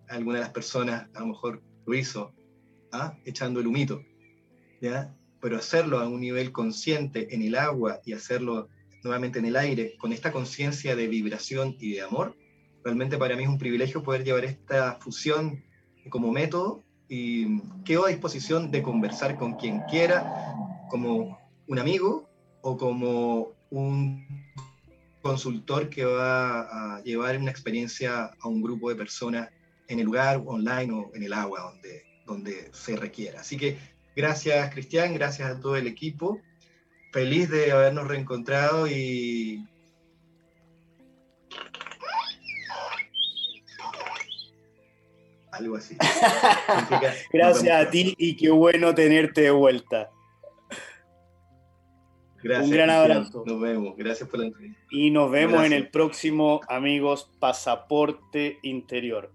alguna 0.08 0.38
de 0.38 0.44
las 0.44 0.52
personas 0.52 1.08
a 1.14 1.20
lo 1.20 1.26
mejor 1.26 1.62
lo 1.86 1.94
hizo, 1.94 2.32
¿ah? 2.90 3.18
echando 3.24 3.60
el 3.60 3.66
humito, 3.66 4.02
¿ya? 4.80 5.14
Pero 5.42 5.56
hacerlo 5.56 5.98
a 5.98 6.08
un 6.08 6.20
nivel 6.20 6.52
consciente 6.52 7.34
en 7.34 7.42
el 7.42 7.56
agua 7.56 8.00
y 8.06 8.12
hacerlo 8.12 8.68
nuevamente 9.02 9.40
en 9.40 9.46
el 9.46 9.56
aire, 9.56 9.96
con 9.98 10.12
esta 10.12 10.30
conciencia 10.30 10.94
de 10.94 11.08
vibración 11.08 11.76
y 11.80 11.94
de 11.94 12.02
amor, 12.02 12.36
realmente 12.84 13.18
para 13.18 13.34
mí 13.34 13.42
es 13.42 13.48
un 13.48 13.58
privilegio 13.58 14.04
poder 14.04 14.22
llevar 14.22 14.44
esta 14.44 14.98
fusión 15.00 15.64
como 16.10 16.30
método 16.30 16.84
y 17.08 17.60
quedo 17.84 18.06
a 18.06 18.10
disposición 18.10 18.70
de 18.70 18.82
conversar 18.82 19.36
con 19.36 19.54
quien 19.54 19.80
quiera, 19.90 20.54
como 20.88 21.36
un 21.66 21.78
amigo 21.80 22.30
o 22.60 22.76
como 22.76 23.48
un 23.70 24.24
consultor 25.22 25.88
que 25.88 26.04
va 26.04 26.60
a 26.96 27.02
llevar 27.02 27.36
una 27.36 27.50
experiencia 27.50 28.30
a 28.40 28.48
un 28.48 28.62
grupo 28.62 28.90
de 28.90 28.94
personas 28.94 29.50
en 29.88 29.98
el 29.98 30.06
lugar 30.06 30.40
online 30.46 30.92
o 30.92 31.10
en 31.14 31.24
el 31.24 31.32
agua 31.32 31.62
donde, 31.62 32.04
donde 32.26 32.70
se 32.72 32.96
requiera. 32.96 33.40
Así 33.40 33.56
que 33.56 33.76
gracias 34.16 34.72
Cristian, 34.72 35.14
gracias 35.14 35.50
a 35.50 35.60
todo 35.60 35.76
el 35.76 35.86
equipo. 35.86 36.40
Feliz 37.12 37.50
de 37.50 37.72
habernos 37.72 38.08
reencontrado 38.08 38.86
y 38.86 39.64
algo 45.52 45.76
así. 45.76 45.96
Gracias 47.32 47.86
a 47.86 47.90
ti 47.90 48.14
y 48.16 48.36
qué 48.36 48.50
bueno 48.50 48.94
tenerte 48.94 49.42
de 49.42 49.50
vuelta. 49.50 50.10
Gracias, 52.42 52.66
Un 52.66 52.72
gran 52.72 52.90
abrazo. 52.90 53.44
Nos 53.46 53.60
vemos. 53.60 53.96
Gracias 53.96 54.28
por 54.28 54.40
la 54.40 54.46
entrevista. 54.46 54.80
Y 54.90 55.10
nos 55.10 55.30
vemos 55.30 55.64
en 55.64 55.72
el 55.72 55.88
próximo, 55.90 56.60
amigos, 56.68 57.30
Pasaporte 57.38 58.58
Interior. 58.62 59.30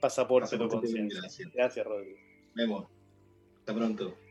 Pasaporte, 0.00 0.58
de 0.58 0.68
conciencia. 0.68 1.20
Gracias. 1.20 1.50
gracias, 1.54 1.86
Rodrigo. 1.86 2.18
Vemos. 2.54 2.93
Hasta 3.64 3.74
pronto. 3.74 4.23